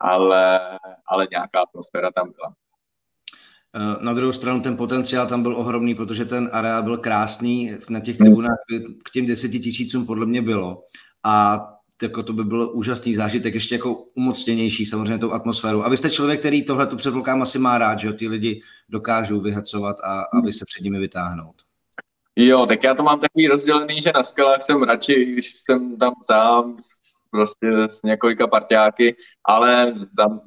ale, 0.00 0.60
ale 1.06 1.26
nějaká 1.30 1.60
atmosféra 1.60 2.10
tam 2.10 2.32
byla. 2.32 2.54
Eh, 3.76 4.04
na 4.04 4.14
druhou 4.14 4.32
stranu 4.32 4.60
ten 4.60 4.76
potenciál 4.76 5.26
tam 5.26 5.42
byl 5.42 5.56
ohromný, 5.56 5.94
protože 5.94 6.24
ten 6.24 6.50
areál 6.52 6.82
byl 6.82 6.96
krásný, 6.96 7.74
na 7.88 8.00
těch 8.00 8.16
tribunách 8.16 8.58
k 9.04 9.10
těm 9.10 9.26
deseti 9.26 9.60
tisícům 9.60 10.06
podle 10.06 10.26
mě 10.26 10.42
bylo. 10.42 10.84
A 11.24 11.64
jako 12.02 12.22
to 12.22 12.32
by 12.32 12.44
byl 12.44 12.70
úžasný 12.74 13.14
zážitek, 13.14 13.54
ještě 13.54 13.74
jako 13.74 13.94
umocněnější 13.94 14.86
samozřejmě 14.86 15.18
tou 15.18 15.32
atmosféru. 15.32 15.84
A 15.84 15.88
vy 15.88 15.96
jste 15.96 16.10
člověk, 16.10 16.40
který 16.40 16.64
tohle 16.64 16.86
tu 16.86 16.96
předpokládám 16.96 17.42
asi 17.42 17.58
má 17.58 17.78
rád, 17.78 17.98
že 17.98 18.12
ty 18.12 18.28
lidi 18.28 18.62
dokážou 18.88 19.40
vyhacovat 19.40 19.96
a 20.04 20.22
aby 20.38 20.52
se 20.52 20.64
před 20.64 20.84
nimi 20.84 20.98
vytáhnout. 20.98 21.54
Jo, 22.36 22.66
tak 22.66 22.84
já 22.84 22.94
to 22.94 23.02
mám 23.02 23.20
takový 23.20 23.48
rozdělený, 23.48 24.00
že 24.00 24.12
na 24.14 24.24
skalách 24.24 24.62
jsem 24.62 24.82
radši, 24.82 25.24
když 25.24 25.52
jsem 25.60 25.96
tam 25.96 26.14
sám 26.24 26.76
prostě 27.30 27.66
s 27.88 28.02
několika 28.02 28.46
partiáky, 28.46 29.16
ale 29.44 29.94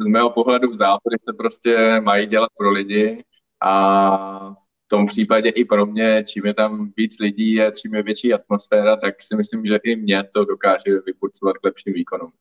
z 0.01 0.05
mého 0.07 0.29
pohledu 0.29 0.69
v 0.69 0.75
západy 0.75 1.15
se 1.29 1.33
prostě 1.37 2.01
mají 2.01 2.27
dělat 2.27 2.49
pro 2.57 2.71
lidi 2.71 3.23
a 3.61 4.53
v 4.53 4.87
tom 4.87 5.05
případě 5.05 5.49
i 5.49 5.65
pro 5.65 5.85
mě, 5.85 6.23
čím 6.27 6.45
je 6.45 6.53
tam 6.53 6.91
víc 6.97 7.19
lidí 7.19 7.61
a 7.61 7.71
čím 7.71 7.95
je 7.95 8.03
větší 8.03 8.33
atmosféra, 8.33 8.95
tak 8.95 9.21
si 9.21 9.35
myslím, 9.35 9.65
že 9.65 9.79
i 9.83 9.95
mě 9.95 10.23
to 10.33 10.45
dokáže 10.45 10.99
vypurcovat 11.05 11.57
k 11.57 11.63
lepším 11.63 11.93
výkonům. 11.93 12.31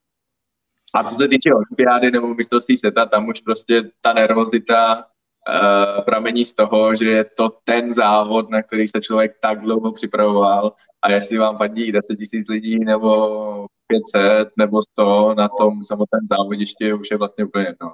A 0.95 1.05
co 1.05 1.15
se 1.15 1.29
týče 1.29 1.51
olympiády 1.55 2.11
nebo 2.11 2.35
mistrovství 2.35 2.77
světa, 2.77 3.07
tam 3.07 3.29
už 3.29 3.41
prostě 3.41 3.83
ta 4.01 4.13
nervozita 4.13 4.97
uh, 4.97 6.05
pramení 6.05 6.45
z 6.45 6.55
toho, 6.55 6.95
že 6.95 7.05
je 7.05 7.25
to 7.25 7.49
ten 7.65 7.93
závod, 7.93 8.51
na 8.51 8.63
který 8.63 8.89
se 8.89 9.01
člověk 9.01 9.37
tak 9.41 9.61
dlouho 9.61 9.93
připravoval 9.93 10.73
a 11.03 11.11
jestli 11.11 11.39
vám 11.39 11.57
vadí 11.57 11.93
10 11.93 12.17
tisíc 12.17 12.49
lidí 12.49 12.79
nebo 12.79 13.67
500 14.13 14.49
nebo 14.57 14.83
100 14.83 15.35
na 15.35 15.49
tom 15.49 15.85
samotném 15.85 16.27
závodišti 16.31 16.93
už 16.93 17.11
je 17.11 17.17
vlastně 17.17 17.45
úplně 17.45 17.67
jedno. 17.67 17.93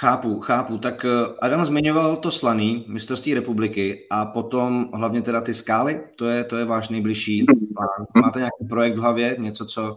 Chápu, 0.00 0.40
chápu. 0.40 0.78
Tak 0.78 1.04
eh, 1.04 1.08
Adam 1.42 1.64
zmiňoval 1.64 2.16
to 2.16 2.30
slaný, 2.30 2.84
mistrovství 2.88 3.34
republiky 3.34 4.06
a 4.10 4.26
potom 4.26 4.90
hlavně 4.94 5.22
teda 5.22 5.40
ty 5.40 5.54
skály, 5.54 6.04
to 6.16 6.26
je, 6.26 6.44
to 6.44 6.56
je 6.56 6.64
váš 6.64 6.88
nejbližší, 6.88 7.44
plán? 7.44 8.06
Máte 8.24 8.38
nějaký 8.38 8.64
projekt 8.68 8.94
v 8.94 9.00
hlavě, 9.00 9.36
něco, 9.38 9.66
co 9.66 9.96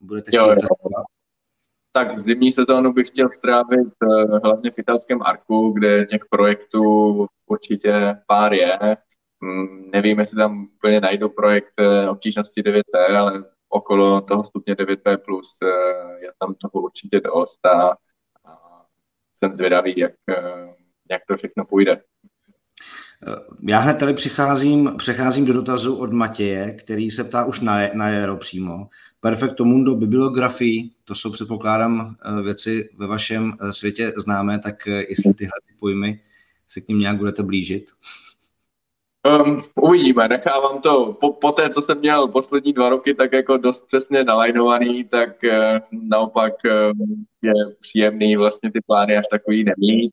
budete 0.00 0.30
chtít 0.30 0.36
jo, 0.36 0.48
jo. 0.50 1.02
Tak 1.92 2.18
zimní 2.18 2.52
sezónu 2.52 2.92
bych 2.92 3.08
chtěl 3.08 3.30
strávit 3.30 3.88
uh, 4.06 4.40
hlavně 4.44 4.70
v 4.70 4.78
italském 4.78 5.22
Arku, 5.22 5.70
kde 5.70 6.06
těch 6.06 6.22
projektů 6.30 7.26
určitě 7.46 8.16
pár 8.26 8.52
je. 8.52 8.96
Mm, 9.40 9.90
nevím, 9.90 10.18
jestli 10.18 10.36
tam 10.36 10.68
úplně 10.76 11.00
najdu 11.00 11.28
projekt 11.28 11.72
uh, 11.80 12.10
obtížnosti 12.10 12.62
9T, 12.62 13.16
ale 13.18 13.44
okolo 13.68 14.20
toho 14.20 14.44
stupně 14.44 14.74
9P+, 14.74 15.16
plus 15.16 15.58
uh, 15.62 15.68
je 16.22 16.32
tam 16.38 16.54
toho 16.54 16.84
určitě 16.84 17.20
dost 17.20 17.66
a, 17.66 17.96
jsem 19.36 19.54
zvědavý, 19.54 19.94
jak, 19.96 20.12
uh, 20.28 20.74
jak 21.10 21.22
to 21.28 21.36
všechno 21.36 21.64
půjde. 21.64 22.02
Já 23.68 23.78
hned 23.78 23.98
tady 23.98 24.14
přicházím, 24.14 24.94
přecházím 24.98 25.44
do 25.44 25.52
dotazu 25.52 25.96
od 25.96 26.12
Matěje, 26.12 26.72
který 26.72 27.10
se 27.10 27.24
ptá 27.24 27.44
už 27.44 27.60
na, 27.60 27.78
na 27.94 28.08
jero 28.08 28.36
přímo. 28.36 28.88
Perfecto 29.20 29.64
Mundo, 29.64 29.94
bibliografii, 29.94 30.90
to 31.04 31.14
jsou 31.14 31.30
předpokládám 31.30 32.16
eh, 32.24 32.42
věci 32.42 32.88
ve 32.96 33.06
vašem 33.06 33.52
eh, 33.60 33.72
světě 33.72 34.12
známé, 34.16 34.58
tak 34.58 34.86
eh, 34.86 35.04
jestli 35.08 35.34
tyhle 35.34 35.52
pojmy 35.78 36.20
se 36.68 36.80
k 36.80 36.88
ním 36.88 36.98
nějak 36.98 37.16
budete 37.16 37.42
blížit? 37.42 37.90
Um, 39.26 39.62
uvidíme, 39.74 40.28
nechávám 40.28 40.80
to, 40.80 41.12
po, 41.20 41.32
po 41.32 41.52
té, 41.52 41.70
co 41.70 41.82
jsem 41.82 41.98
měl 41.98 42.28
poslední 42.28 42.72
dva 42.72 42.88
roky, 42.88 43.14
tak 43.14 43.32
jako 43.32 43.56
dost 43.56 43.86
přesně 43.86 44.24
nalajnovaný, 44.24 45.04
tak 45.04 45.30
uh, 45.44 45.98
naopak 46.08 46.54
uh, 46.64 47.06
je 47.42 47.52
příjemný 47.80 48.36
vlastně 48.36 48.72
ty 48.72 48.80
plány 48.86 49.16
až 49.16 49.26
takový 49.30 49.64
nemít. 49.64 50.12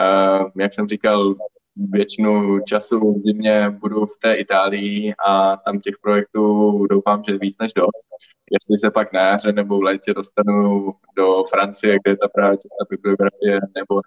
Uh, 0.00 0.50
jak 0.56 0.74
jsem 0.74 0.88
říkal, 0.88 1.34
většinu 1.76 2.60
času 2.60 3.12
v 3.12 3.20
zimě 3.20 3.76
budu 3.80 4.06
v 4.06 4.18
té 4.22 4.34
Itálii 4.34 5.14
a 5.26 5.56
tam 5.56 5.80
těch 5.80 5.94
projektů 6.02 6.86
doufám, 6.90 7.22
že 7.28 7.38
víc 7.38 7.56
než 7.60 7.72
dost. 7.72 8.06
Jestli 8.50 8.78
se 8.78 8.90
pak 8.90 9.12
na 9.12 9.20
jaře 9.20 9.52
nebo 9.52 9.78
v 9.78 9.82
létě 9.82 10.14
dostanu 10.14 10.94
do 11.16 11.44
Francie, 11.44 11.98
kde 12.02 12.10
je 12.10 12.16
ta 12.16 12.28
právě 12.28 12.58
cesta 12.58 12.84
bibliografie, 12.90 13.60
nebo 13.76 14.00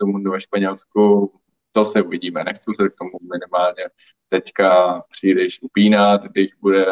na 0.00 0.06
Mundo 0.06 0.30
ve 0.30 0.40
Španělsku, 0.40 1.32
to 1.74 1.84
se 1.84 2.02
uvidíme. 2.02 2.44
Nechci 2.44 2.70
se 2.76 2.88
k 2.88 2.94
tomu 2.98 3.10
minimálně 3.32 3.84
teďka 4.28 5.00
příliš 5.10 5.62
upínat, 5.62 6.22
když 6.22 6.50
bude 6.60 6.86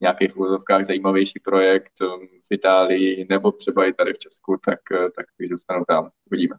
nějaký 0.00 0.28
v 0.28 0.36
úzovkách 0.36 0.84
zajímavější 0.84 1.40
projekt 1.44 1.92
v 2.48 2.54
Itálii 2.54 3.26
nebo 3.30 3.52
třeba 3.52 3.84
i 3.84 3.92
tady 3.92 4.12
v 4.12 4.18
Česku, 4.18 4.60
tak, 4.66 4.80
tak 5.16 5.26
spíš 5.30 5.48
zůstanu 5.48 5.84
tam. 5.88 6.10
Uvidíme. 6.30 6.56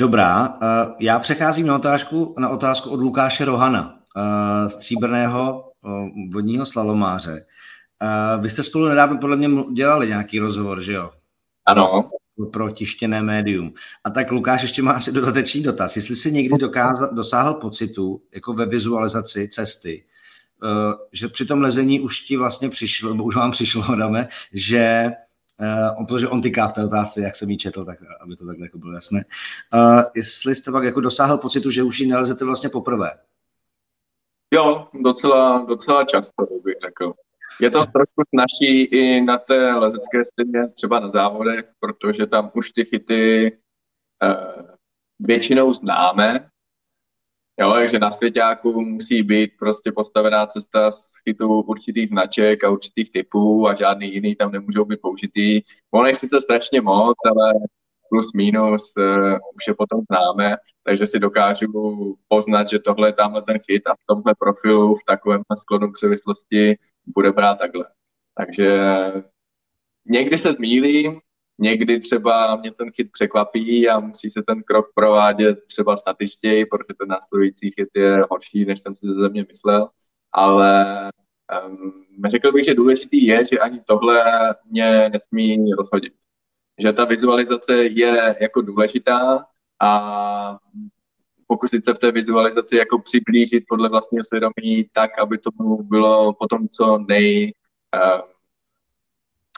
Dobrá, 0.00 0.58
eh, 0.62 0.66
já 1.00 1.18
přecházím 1.18 1.66
na 1.66 1.76
otázku, 1.76 2.34
na 2.38 2.48
otázku 2.48 2.90
od 2.90 3.00
Lukáše 3.00 3.44
Rohana, 3.44 3.98
eh, 4.16 4.70
stříbrného 4.70 5.72
eh, 5.84 5.88
vodního 6.32 6.66
slalomáře. 6.66 7.46
Vy 8.40 8.50
jste 8.50 8.62
spolu 8.62 8.88
nedávno 8.88 9.18
podle 9.18 9.36
mě 9.36 9.48
dělali 9.72 10.08
nějaký 10.08 10.38
rozhovor, 10.38 10.82
že 10.82 10.92
jo? 10.92 11.10
Ano. 11.66 12.10
Pro 12.46 12.70
tištěné 12.70 13.22
médium. 13.22 13.72
A 14.04 14.10
tak 14.10 14.30
Lukáš 14.30 14.62
ještě 14.62 14.82
má 14.82 14.92
asi 14.92 15.12
dodatečný 15.12 15.62
dotaz. 15.62 15.96
Jestli 15.96 16.16
si 16.16 16.32
někdy 16.32 16.58
dokázal, 16.58 17.14
dosáhl 17.14 17.54
pocitu, 17.54 18.22
jako 18.32 18.52
ve 18.52 18.66
vizualizaci 18.66 19.48
cesty, 19.48 20.04
že 21.12 21.28
při 21.28 21.46
tom 21.46 21.60
lezení 21.60 22.00
už 22.00 22.20
ti 22.20 22.36
vlastně 22.36 22.70
přišlo, 22.70 23.10
nebo 23.10 23.24
už 23.24 23.36
vám 23.36 23.50
přišlo, 23.50 23.96
dáme, 23.96 24.28
že 24.52 25.10
Uh, 25.98 26.06
protože 26.06 26.28
on 26.28 26.42
tyká 26.42 26.68
v 26.68 26.72
té 26.72 26.84
otázce, 26.84 27.20
jak 27.20 27.36
jsem 27.36 27.50
ji 27.50 27.56
četl, 27.56 27.84
tak 27.84 27.98
aby 28.20 28.36
to 28.36 28.46
takhle 28.46 28.66
jako 28.66 28.78
bylo 28.78 28.92
jasné. 28.92 29.24
Uh, 29.74 30.02
jestli 30.16 30.54
jste 30.54 30.72
pak 30.72 30.84
jako 30.84 31.00
dosáhl 31.00 31.38
pocitu, 31.38 31.70
že 31.70 31.82
už 31.82 32.00
ji 32.00 32.06
nelezete 32.06 32.44
vlastně 32.44 32.68
poprvé? 32.68 33.10
Jo, 34.50 34.88
docela, 35.04 35.64
docela 35.68 36.04
často 36.04 36.46
bych 36.64 36.74
řekl. 36.84 37.12
Je 37.60 37.70
to 37.70 37.78
trošku 37.78 38.22
snažší 38.34 38.82
i 38.84 39.20
na 39.20 39.38
té 39.38 39.74
lezecké 39.74 40.24
stěně, 40.26 40.68
třeba 40.68 41.00
na 41.00 41.08
závodech, 41.08 41.64
protože 41.80 42.26
tam 42.26 42.50
už 42.54 42.70
ty 42.70 42.84
chyty 42.84 43.52
uh, 44.22 44.66
většinou 45.20 45.72
známe, 45.72 46.50
Jo, 47.60 47.72
takže 47.72 47.98
na 47.98 48.10
svěťáku 48.10 48.84
musí 48.84 49.22
být 49.22 49.50
prostě 49.58 49.92
postavená 49.92 50.46
cesta 50.46 50.90
z 50.90 51.08
chytu 51.24 51.60
určitých 51.60 52.08
značek 52.08 52.64
a 52.64 52.70
určitých 52.70 53.12
typů 53.12 53.68
a 53.68 53.74
žádný 53.74 54.14
jiný 54.14 54.36
tam 54.36 54.52
nemůžou 54.52 54.84
být 54.84 55.00
použitý. 55.02 55.62
Ono 55.90 56.06
je 56.06 56.14
sice 56.14 56.40
strašně 56.40 56.80
moc, 56.80 57.16
ale 57.30 57.52
plus 58.10 58.32
minus 58.34 58.92
uh, 58.98 59.38
už 59.56 59.66
je 59.68 59.74
potom 59.74 60.00
známe, 60.10 60.56
takže 60.82 61.06
si 61.06 61.18
dokážu 61.18 61.66
poznat, 62.28 62.68
že 62.68 62.78
tohle 62.78 63.08
je 63.08 63.12
tamhle 63.12 63.42
ten 63.42 63.58
chyt 63.58 63.86
a 63.86 63.94
v 63.94 64.06
tomhle 64.06 64.34
profilu, 64.38 64.94
v 64.94 65.04
takovém 65.06 65.42
sklonu 65.58 65.92
převislosti 65.92 66.78
bude 67.06 67.32
brát 67.32 67.58
takhle. 67.58 67.84
Takže 68.34 68.80
někdy 70.06 70.38
se 70.38 70.52
zmílím, 70.52 71.20
Někdy 71.62 72.00
třeba 72.00 72.56
mě 72.56 72.72
ten 72.72 72.90
chyt 72.92 73.12
překvapí 73.12 73.88
a 73.88 74.00
musí 74.00 74.30
se 74.30 74.42
ten 74.46 74.62
krok 74.62 74.86
provádět 74.94 75.58
třeba 75.66 75.96
statičtěji, 75.96 76.66
protože 76.66 76.96
ten 76.98 77.08
následující 77.08 77.70
chyt 77.70 77.88
je 77.94 78.22
horší, 78.30 78.64
než 78.64 78.80
jsem 78.80 78.96
si 78.96 79.06
ze 79.06 79.14
země 79.14 79.44
myslel, 79.48 79.86
ale 80.32 80.84
um, 81.66 82.04
řekl 82.28 82.52
bych, 82.52 82.64
že 82.64 82.74
důležitý 82.74 83.26
je, 83.26 83.44
že 83.44 83.58
ani 83.58 83.80
tohle 83.86 84.24
mě 84.70 85.08
nesmí 85.08 85.72
rozhodit. 85.72 86.12
Že 86.82 86.92
ta 86.92 87.04
vizualizace 87.04 87.74
je 87.74 88.36
jako 88.40 88.60
důležitá 88.60 89.44
a 89.80 90.58
pokusit 91.46 91.84
se 91.84 91.94
v 91.94 91.98
té 91.98 92.12
vizualizaci 92.12 92.76
jako 92.76 92.98
přiblížit 92.98 93.64
podle 93.68 93.88
vlastního 93.88 94.24
svědomí 94.24 94.90
tak, 94.92 95.18
aby 95.18 95.38
tomu 95.38 95.82
bylo 95.82 96.32
potom 96.32 96.68
co 96.68 96.98
nej, 97.08 97.52
uh, 97.94 98.20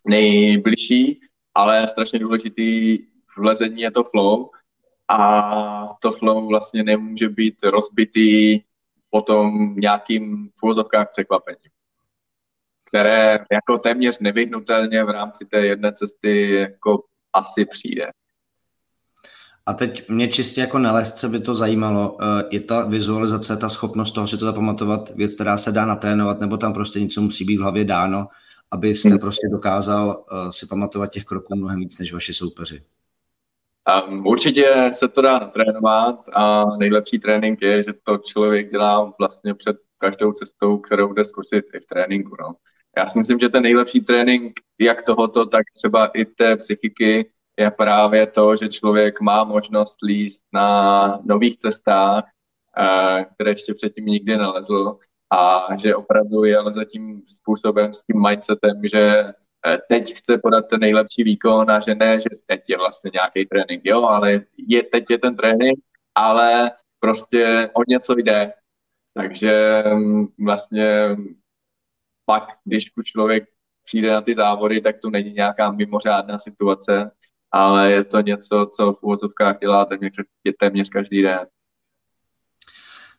nejbližší 0.06 1.20
ale 1.54 1.88
strašně 1.88 2.18
důležitý 2.18 2.98
v 3.36 3.38
lezení 3.38 3.82
je 3.82 3.90
to 3.90 4.04
flow 4.04 4.50
a 5.08 5.88
to 6.00 6.12
flow 6.12 6.46
vlastně 6.46 6.82
nemůže 6.82 7.28
být 7.28 7.62
rozbitý 7.62 8.60
potom 9.10 9.74
nějakým 9.76 10.50
v 10.58 10.62
úvozovkách 10.62 11.10
překvapením, 11.12 11.70
které 12.84 13.44
jako 13.52 13.78
téměř 13.78 14.18
nevyhnutelně 14.18 15.04
v 15.04 15.10
rámci 15.10 15.44
té 15.44 15.66
jedné 15.66 15.92
cesty 15.92 16.50
jako 16.54 17.04
asi 17.32 17.64
přijde. 17.64 18.06
A 19.66 19.74
teď 19.74 20.08
mě 20.08 20.28
čistě 20.28 20.60
jako 20.60 20.78
nelezce 20.78 21.28
by 21.28 21.40
to 21.40 21.54
zajímalo, 21.54 22.16
eh, 22.20 22.44
je 22.50 22.60
ta 22.60 22.84
vizualizace, 22.84 23.56
ta 23.56 23.68
schopnost 23.68 24.12
toho 24.12 24.26
si 24.26 24.38
to 24.38 24.44
zapamatovat 24.44 25.10
věc, 25.10 25.34
která 25.34 25.56
se 25.56 25.72
dá 25.72 25.86
natrénovat, 25.86 26.40
nebo 26.40 26.56
tam 26.56 26.72
prostě 26.72 27.00
něco 27.00 27.20
musí 27.20 27.44
být 27.44 27.56
v 27.56 27.60
hlavě 27.60 27.84
dáno, 27.84 28.28
abyste 28.70 29.08
hmm. 29.08 29.18
prostě 29.18 29.48
dokázal 29.50 30.24
uh, 30.32 30.50
si 30.50 30.66
pamatovat 30.66 31.10
těch 31.10 31.24
kroků 31.24 31.56
mnohem 31.56 31.78
víc 31.78 31.98
než 31.98 32.12
vaši 32.12 32.34
soupeři? 32.34 32.82
Um, 34.08 34.26
určitě 34.26 34.90
se 34.92 35.08
to 35.08 35.22
dá 35.22 35.38
natrénovat 35.38 36.28
a 36.32 36.64
nejlepší 36.76 37.18
trénink 37.18 37.62
je, 37.62 37.82
že 37.82 37.92
to 38.02 38.18
člověk 38.18 38.70
dělá 38.70 39.12
vlastně 39.18 39.54
před 39.54 39.76
každou 39.98 40.32
cestou, 40.32 40.78
kterou 40.78 41.08
bude 41.08 41.24
zkusit 41.24 41.64
i 41.74 41.80
v 41.80 41.86
tréninku. 41.86 42.36
No. 42.40 42.54
Já 42.96 43.08
si 43.08 43.18
myslím, 43.18 43.38
že 43.38 43.48
ten 43.48 43.62
nejlepší 43.62 44.00
trénink 44.00 44.60
jak 44.80 45.02
tohoto, 45.02 45.46
tak 45.46 45.62
třeba 45.74 46.06
i 46.06 46.24
té 46.24 46.56
psychiky 46.56 47.30
je 47.58 47.70
právě 47.70 48.26
to, 48.26 48.56
že 48.56 48.68
člověk 48.68 49.20
má 49.20 49.44
možnost 49.44 50.02
líst 50.02 50.42
na 50.52 51.20
nových 51.24 51.58
cestách, 51.58 52.24
uh, 52.78 53.24
které 53.34 53.50
ještě 53.50 53.74
předtím 53.74 54.06
nikdy 54.06 54.36
nalezl 54.36 54.98
a 55.32 55.66
že 55.76 55.94
opravdu 55.94 56.44
je 56.44 56.58
ale 56.58 56.86
tím 56.86 57.22
způsobem, 57.26 57.94
s 57.94 58.04
tím 58.04 58.22
mindsetem, 58.28 58.80
že 58.90 59.24
eh, 59.66 59.78
teď 59.88 60.14
chce 60.14 60.38
podat 60.38 60.68
ten 60.68 60.80
nejlepší 60.80 61.22
výkon 61.22 61.70
a 61.70 61.80
že 61.80 61.94
ne, 61.94 62.20
že 62.20 62.28
teď 62.46 62.60
je 62.68 62.76
vlastně 62.78 63.10
nějaký 63.14 63.46
trénink, 63.46 63.82
jo, 63.84 64.02
ale 64.02 64.40
je, 64.68 64.82
teď 64.82 65.04
je 65.10 65.18
ten 65.18 65.36
trénink, 65.36 65.78
ale 66.14 66.70
prostě 67.00 67.70
o 67.72 67.80
něco 67.88 68.14
jde. 68.14 68.52
Takže 69.14 69.82
mm, 69.94 70.26
vlastně 70.44 71.16
pak, 72.24 72.44
když 72.64 72.90
člověk 73.04 73.44
přijde 73.84 74.12
na 74.12 74.20
ty 74.20 74.34
závody, 74.34 74.80
tak 74.80 74.96
tu 75.00 75.10
není 75.10 75.32
nějaká 75.32 75.72
mimořádná 75.72 76.38
situace, 76.38 77.10
ale 77.50 77.92
je 77.92 78.04
to 78.04 78.20
něco, 78.20 78.70
co 78.76 78.92
v 78.92 79.02
úvozovkách 79.02 79.58
dělá 79.60 79.84
téměř, 79.84 80.12
téměř 80.58 80.88
každý 80.88 81.22
den. 81.22 81.46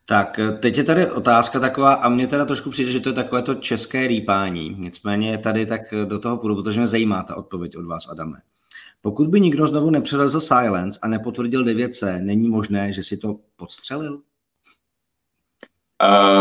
Tak 0.06 0.40
teď 0.60 0.78
je 0.78 0.84
tady 0.84 1.12
otázka 1.12 1.60
taková, 1.60 1.94
a 1.94 2.10
mně 2.10 2.28
teda 2.28 2.46
trošku 2.46 2.70
přijde, 2.70 2.92
že 2.92 3.00
to 3.00 3.10
je 3.10 3.14
takové 3.14 3.42
to 3.42 3.56
české 3.56 4.08
rýpání. 4.08 4.76
Nicméně 4.80 5.38
tady 5.38 5.66
tak 5.66 5.82
do 6.06 6.20
toho 6.20 6.38
půjdu, 6.38 6.56
protože 6.56 6.80
mě 6.80 6.88
zajímá 6.88 7.24
ta 7.24 7.36
odpověď 7.36 7.78
od 7.78 7.86
vás, 7.86 8.10
Adame. 8.10 8.38
Pokud 9.02 9.28
by 9.28 9.42
nikdo 9.42 9.68
znovu 9.68 9.90
nepřelezl 9.90 10.40
Silence 10.40 11.00
a 11.04 11.08
nepotvrdil 11.08 11.66
9C, 11.66 12.24
není 12.26 12.50
možné, 12.50 12.94
že 12.94 13.04
si 13.04 13.18
to 13.18 13.40
podstřelil? 13.56 14.22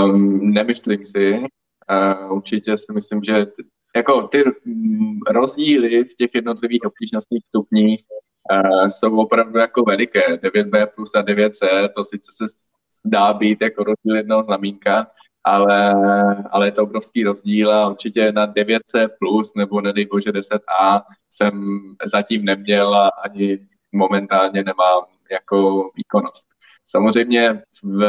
Um, 0.05 0.53
nemyslím 0.53 1.05
si. 1.05 1.47
Určitě 2.31 2.77
si 2.77 2.93
myslím, 2.93 3.23
že 3.23 3.47
jako 3.97 4.29
ty 4.29 4.45
rozdíly 5.31 6.05
v 6.05 6.15
těch 6.15 6.31
jednotlivých 6.35 6.81
obtížnostních 6.85 7.43
stupních 7.49 8.01
jsou 8.89 9.17
opravdu 9.17 9.59
jako 9.59 9.83
veliké. 9.83 10.37
9B 10.37 10.87
plus 10.95 11.15
a 11.15 11.23
9C, 11.23 11.89
to 11.97 12.05
sice 12.05 12.33
se 12.33 12.45
dá 13.05 13.33
být 13.33 13.61
jako 13.61 13.85
rozdíl 13.85 14.17
jednoho 14.17 14.43
znamínka, 14.43 15.07
ale, 15.45 15.95
ale 16.51 16.67
je 16.67 16.73
to 16.73 16.83
obrovský 16.83 17.25
rozdíl 17.25 17.73
a 17.73 17.89
určitě 17.89 18.33
na 18.33 18.47
9C 18.47 19.09
plus 19.19 19.55
nebo 19.55 19.81
nedej 19.81 20.07
bože 20.07 20.31
10A 20.31 21.03
jsem 21.31 21.79
zatím 22.05 22.45
neměl 22.45 22.95
a 22.95 23.09
ani 23.09 23.59
momentálně 23.93 24.65
nemám 24.65 25.05
jako 25.31 25.91
výkonnost. 25.97 26.49
Samozřejmě 26.87 27.63
v, 27.83 28.05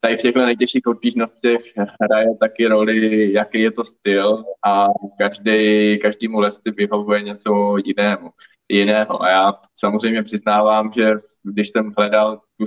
tady 0.00 0.16
v 0.16 0.20
těchto 0.20 0.46
nejtěžších 0.46 0.86
obtížnostech 0.86 1.60
hraje 2.00 2.26
taky 2.40 2.66
roli, 2.66 3.32
jaký 3.32 3.60
je 3.60 3.70
to 3.70 3.84
styl 3.84 4.44
a 4.66 4.86
každý, 5.18 5.98
každému 5.98 6.40
lesci 6.40 6.70
vyhovuje 6.70 7.22
něco 7.22 7.76
jinému, 7.84 8.30
jiného. 8.68 9.22
A 9.22 9.30
já 9.30 9.52
samozřejmě 9.76 10.22
přiznávám, 10.22 10.92
že 10.92 11.10
když 11.42 11.68
jsem 11.68 11.92
hledal 11.96 12.40
tu 12.58 12.64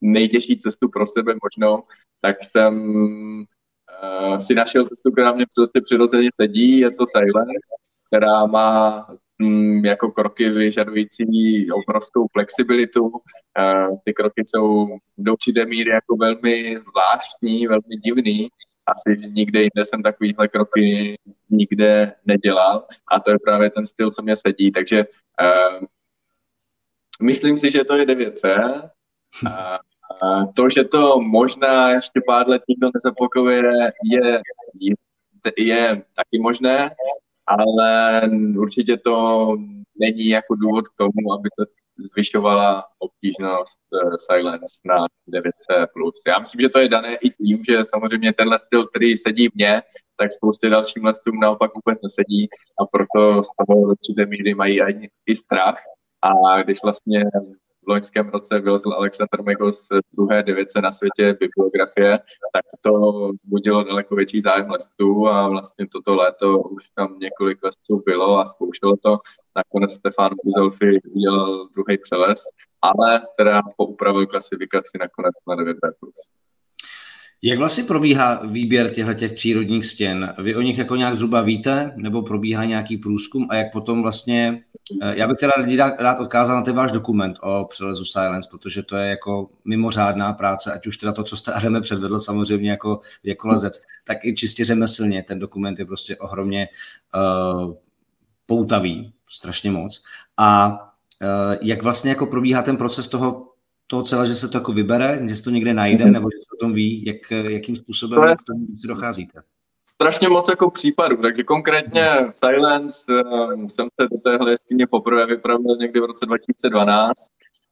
nejtěžší 0.00 0.58
cestu 0.58 0.88
pro 0.88 1.06
sebe 1.06 1.34
možnou, 1.42 1.82
tak 2.20 2.36
jsem 2.44 2.94
uh, 4.02 4.38
si 4.38 4.54
našel 4.54 4.84
cestu, 4.84 5.12
která 5.12 5.32
mě 5.32 5.44
prostě 5.56 5.80
přirozeně 5.80 6.28
sedí, 6.40 6.78
je 6.78 6.90
to 6.90 7.04
Silence, 7.06 7.74
která 8.06 8.46
má 8.46 9.06
jako 9.84 10.10
kroky 10.10 10.50
vyžadující 10.50 11.26
obrovskou 11.72 12.26
flexibilitu. 12.32 13.02
Uh, 13.02 13.98
ty 14.04 14.14
kroky 14.14 14.42
jsou 14.44 14.88
do 15.18 15.32
určité 15.32 15.64
míry 15.64 15.90
jako 15.90 16.16
velmi 16.16 16.78
zvláštní, 16.78 17.66
velmi 17.66 17.96
divný. 18.04 18.48
Asi 18.86 19.28
nikde 19.28 19.60
jinde 19.60 19.84
jsem 19.84 20.02
takovýhle 20.02 20.48
kroky 20.48 21.16
nikde 21.50 22.14
nedělal 22.26 22.86
a 23.12 23.20
to 23.20 23.30
je 23.30 23.36
právě 23.44 23.70
ten 23.70 23.86
styl, 23.86 24.10
co 24.10 24.22
mě 24.22 24.36
sedí. 24.36 24.72
Takže 24.72 25.04
uh, 25.40 25.86
myslím 27.22 27.58
si, 27.58 27.70
že 27.70 27.84
to 27.84 27.96
je 27.96 28.06
9C. 28.06 28.82
Uh, 29.44 30.52
to, 30.54 30.68
že 30.68 30.84
to 30.84 31.20
možná 31.20 31.90
ještě 31.90 32.20
pár 32.26 32.48
let 32.48 32.62
nikdo 32.68 32.90
nezapokuje, 32.94 33.62
je, 34.12 34.40
je, 34.80 34.94
je 35.56 36.02
taky 36.14 36.38
možné, 36.40 36.90
ale 37.46 38.20
určitě 38.58 38.96
to 38.96 39.48
není 40.00 40.28
jako 40.28 40.54
důvod 40.54 40.88
k 40.88 40.96
tomu, 40.98 41.32
aby 41.32 41.48
se 41.60 41.66
zvyšovala 41.98 42.84
obtížnost 42.98 43.80
uh, 43.92 44.16
Silence 44.30 44.74
na 44.84 44.96
9C+. 45.34 45.86
Já 46.26 46.38
myslím, 46.38 46.60
že 46.60 46.68
to 46.68 46.78
je 46.78 46.88
dané 46.88 47.14
i 47.14 47.30
tím, 47.30 47.64
že 47.64 47.84
samozřejmě 47.84 48.32
tenhle 48.32 48.58
styl, 48.58 48.86
který 48.86 49.16
sedí 49.16 49.48
mně, 49.54 49.82
tak 50.16 50.32
spoustě 50.32 50.68
dalším 50.68 51.04
lesům 51.04 51.40
naopak 51.40 51.70
vůbec 51.74 51.98
nesedí 52.02 52.48
a 52.80 52.86
proto 52.86 53.42
z 53.42 53.48
toho 53.58 53.80
určité 53.80 54.26
míry 54.26 54.54
mají 54.54 54.80
i 55.26 55.36
strach. 55.36 55.78
A 56.22 56.62
když 56.62 56.82
vlastně 56.82 57.24
v 57.86 57.88
loňském 57.88 58.28
roce 58.28 58.60
vylezl 58.60 58.92
Alexander 58.92 59.42
Megos 59.42 59.88
druhé 60.12 60.42
device 60.42 60.80
na 60.80 60.92
světě 60.92 61.36
bibliografie, 61.40 62.18
tak 62.52 62.64
to 62.82 62.92
vzbudilo 63.32 63.84
daleko 63.84 64.14
větší 64.14 64.40
zájem 64.40 64.70
lesců 64.70 65.28
a 65.28 65.48
vlastně 65.48 65.86
toto 65.92 66.14
léto 66.14 66.58
už 66.58 66.88
tam 66.94 67.18
několik 67.18 67.58
lesců 67.62 68.02
bylo 68.06 68.38
a 68.38 68.46
zkoušelo 68.46 68.96
to. 68.96 69.18
Nakonec 69.56 69.92
Stefan 69.92 70.30
Buzelfi 70.44 71.00
udělal 71.10 71.68
druhý 71.68 71.98
přeles, 71.98 72.42
ale 72.82 73.22
teda 73.38 73.60
poupravil 73.76 74.26
klasifikaci 74.26 74.98
nakonec 75.00 75.34
na 75.48 75.54
9 75.54 75.76
jak 77.42 77.58
vlastně 77.58 77.84
probíhá 77.84 78.40
výběr 78.46 78.90
těchto 78.90 79.14
těch 79.14 79.32
přírodních 79.32 79.86
stěn? 79.86 80.34
Vy 80.42 80.56
o 80.56 80.60
nich 80.60 80.78
jako 80.78 80.96
nějak 80.96 81.16
zhruba 81.16 81.40
víte, 81.40 81.92
nebo 81.96 82.22
probíhá 82.22 82.64
nějaký 82.64 82.96
průzkum 82.96 83.46
a 83.50 83.56
jak 83.56 83.72
potom 83.72 84.02
vlastně, 84.02 84.62
eh, 85.02 85.14
já 85.16 85.28
bych 85.28 85.36
teda 85.36 85.52
rád, 85.76 86.00
rád 86.00 86.20
odkázal 86.20 86.56
na 86.56 86.62
ten 86.62 86.74
váš 86.74 86.92
dokument 86.92 87.36
o 87.42 87.64
přelezu 87.70 88.04
Silence, 88.04 88.48
protože 88.50 88.82
to 88.82 88.96
je 88.96 89.08
jako 89.08 89.50
mimořádná 89.64 90.32
práce, 90.32 90.72
ať 90.72 90.86
už 90.86 90.96
teda 90.96 91.12
to, 91.12 91.24
co 91.24 91.36
jste 91.36 91.52
Adame 91.52 91.80
předvedl 91.80 92.18
samozřejmě 92.18 92.70
jako, 92.70 93.00
jako 93.24 93.48
lezec, 93.48 93.80
tak 94.04 94.24
i 94.24 94.34
čistě 94.34 94.64
řemeslně 94.64 95.22
ten 95.22 95.38
dokument 95.38 95.78
je 95.78 95.86
prostě 95.86 96.16
ohromně 96.16 96.68
uh, 97.14 97.74
poutavý, 98.46 99.12
strašně 99.28 99.70
moc. 99.70 100.02
A 100.36 100.68
uh, 100.68 101.56
jak 101.62 101.82
vlastně 101.82 102.10
jako 102.10 102.26
probíhá 102.26 102.62
ten 102.62 102.76
proces 102.76 103.08
toho 103.08 103.55
toho 103.86 104.02
celé, 104.02 104.26
že 104.26 104.34
se 104.34 104.48
to 104.48 104.58
jako 104.58 104.72
vybere, 104.72 105.20
že 105.28 105.36
se 105.36 105.42
to 105.42 105.50
někde 105.50 105.74
najde, 105.74 106.04
mm-hmm. 106.04 106.12
nebo 106.12 106.28
že 106.30 106.38
se 106.38 106.56
o 106.56 106.64
tom 106.64 106.72
ví, 106.72 107.04
jak, 107.06 107.46
jakým 107.50 107.76
způsobem 107.76 108.22
to 108.22 108.28
je, 108.28 108.36
k 108.36 108.42
tomu 108.46 108.66
si 108.76 108.88
docházíte? 108.88 109.42
Strašně 109.94 110.28
moc 110.28 110.48
jako 110.48 110.70
případů, 110.70 111.16
takže 111.16 111.42
konkrétně 111.42 112.26
v 112.30 112.34
Silence 112.36 113.12
um, 113.12 113.70
jsem 113.70 113.88
se 114.00 114.08
do 114.12 114.18
téhle 114.24 114.50
jeskyně 114.50 114.86
poprvé 114.86 115.26
vypravil 115.26 115.76
někdy 115.76 116.00
v 116.00 116.04
roce 116.04 116.26
2012 116.26 117.12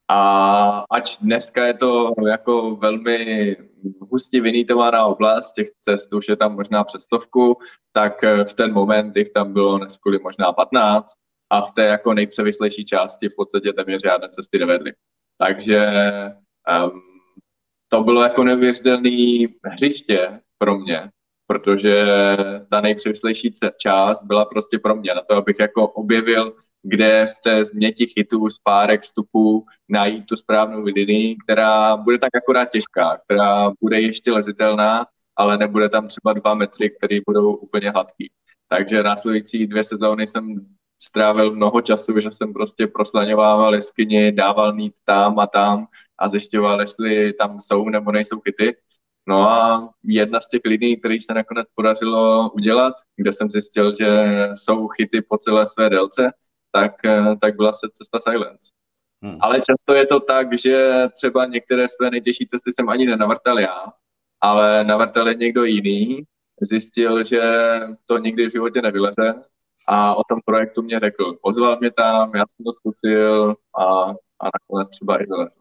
a 0.07 0.83
ač 0.89 1.17
dneska 1.17 1.65
je 1.65 1.73
to 1.73 2.13
jako 2.27 2.75
velmi 2.75 3.55
hustě 4.11 4.41
vynítovaná 4.41 5.05
oblast, 5.05 5.51
těch 5.51 5.67
cest 5.81 6.13
už 6.13 6.27
je 6.29 6.35
tam 6.35 6.55
možná 6.55 6.83
přestovku, 6.83 7.57
tak 7.93 8.23
eh, 8.23 8.45
v 8.45 8.53
ten 8.53 8.73
moment 8.73 9.17
jich 9.17 9.29
tam 9.29 9.53
bylo 9.53 9.77
neskoli 9.77 10.19
možná 10.23 10.53
15 10.53 11.13
a 11.49 11.61
v 11.61 11.71
té 11.71 11.81
jako 11.81 12.13
nejpřevislejší 12.13 12.85
části 12.85 13.29
v 13.29 13.35
podstatě 13.35 13.73
téměř 13.73 14.01
žádné 14.01 14.29
cesty 14.29 14.59
nevedly. 14.59 14.93
Takže 15.37 15.87
um, 16.85 17.01
to 17.89 18.03
bylo 18.03 18.23
jako 18.23 18.43
neuvěřitelné 18.43 19.47
hřiště 19.63 20.39
pro 20.57 20.77
mě, 20.77 21.09
protože 21.47 22.05
ta 22.71 22.81
nejpřevyslejší 22.81 23.53
část 23.77 24.23
byla 24.23 24.45
prostě 24.45 24.79
pro 24.79 24.95
mě 24.95 25.13
na 25.13 25.21
to, 25.29 25.35
abych 25.35 25.59
jako 25.59 25.87
objevil, 25.87 26.55
kde 26.83 27.27
v 27.27 27.41
té 27.43 27.65
změti 27.65 28.07
chytů 28.07 28.49
z 28.49 28.59
párek 28.59 29.01
vstupů 29.01 29.65
najít 29.89 30.25
tu 30.25 30.35
správnou 30.35 30.81
linii, 30.81 31.35
která 31.43 31.97
bude 31.97 32.19
tak 32.19 32.35
akorát 32.35 32.65
těžká, 32.65 33.17
která 33.17 33.71
bude 33.81 34.01
ještě 34.01 34.31
lezitelná, 34.31 35.05
ale 35.35 35.57
nebude 35.57 35.89
tam 35.89 36.07
třeba 36.07 36.33
dva 36.33 36.53
metry, 36.53 36.89
které 36.89 37.17
budou 37.27 37.55
úplně 37.55 37.89
hladký. 37.89 38.31
Takže 38.69 39.03
následující 39.03 39.67
dvě 39.67 39.83
sezóny 39.83 40.27
jsem 40.27 40.65
strávil 41.05 41.51
mnoho 41.51 41.81
času, 41.81 42.19
že 42.19 42.31
jsem 42.31 42.53
prostě 42.53 42.87
proslaňoval 42.87 43.75
jeskyni, 43.75 44.31
dával 44.31 44.73
mít 44.73 44.93
tam 45.05 45.39
a 45.39 45.47
tam 45.47 45.87
a 46.19 46.29
zjišťoval, 46.29 46.81
jestli 46.81 47.33
tam 47.33 47.59
jsou 47.59 47.89
nebo 47.89 48.11
nejsou 48.11 48.39
chyty. 48.39 48.75
No 49.27 49.49
a 49.49 49.89
jedna 50.03 50.41
z 50.41 50.47
těch 50.47 50.61
lidí, 50.65 50.97
který 50.97 51.21
se 51.21 51.33
nakonec 51.33 51.67
podařilo 51.75 52.49
udělat, 52.49 52.93
kde 53.15 53.33
jsem 53.33 53.51
zjistil, 53.51 53.95
že 53.95 54.09
jsou 54.53 54.87
chyty 54.87 55.21
po 55.21 55.37
celé 55.37 55.67
své 55.67 55.89
délce, 55.89 56.31
tak, 56.71 56.91
tak 57.41 57.55
byla 57.55 57.73
se 57.73 57.87
cesta 57.93 58.19
Silence. 58.19 58.73
Hmm. 59.23 59.37
Ale 59.41 59.61
často 59.61 59.93
je 59.93 60.05
to 60.05 60.19
tak, 60.19 60.57
že 60.57 61.07
třeba 61.15 61.45
některé 61.45 61.89
své 61.89 62.11
nejtěžší 62.11 62.47
cesty 62.47 62.71
jsem 62.71 62.89
ani 62.89 63.05
nenavrtal 63.05 63.59
já, 63.59 63.93
ale 64.41 64.83
navrtal 64.83 65.29
je 65.29 65.35
někdo 65.35 65.63
jiný, 65.63 66.23
zjistil, 66.61 67.23
že 67.23 67.41
to 68.05 68.17
nikdy 68.17 68.47
v 68.47 68.51
životě 68.51 68.81
nevyleze 68.81 69.33
a 69.87 70.15
o 70.15 70.23
tom 70.23 70.39
projektu 70.45 70.81
mě 70.81 70.99
řekl. 70.99 71.37
Pozval 71.41 71.77
mě 71.79 71.91
tam, 71.91 72.35
já 72.35 72.43
jsem 72.47 72.63
to 72.65 72.73
zkusil 72.73 73.55
a, 73.79 73.83
a 74.39 74.45
nakonec 74.45 74.89
třeba 74.89 75.17
i 75.17 75.25
vylezl. 75.25 75.59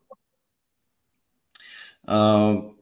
Uh, 2.09 2.75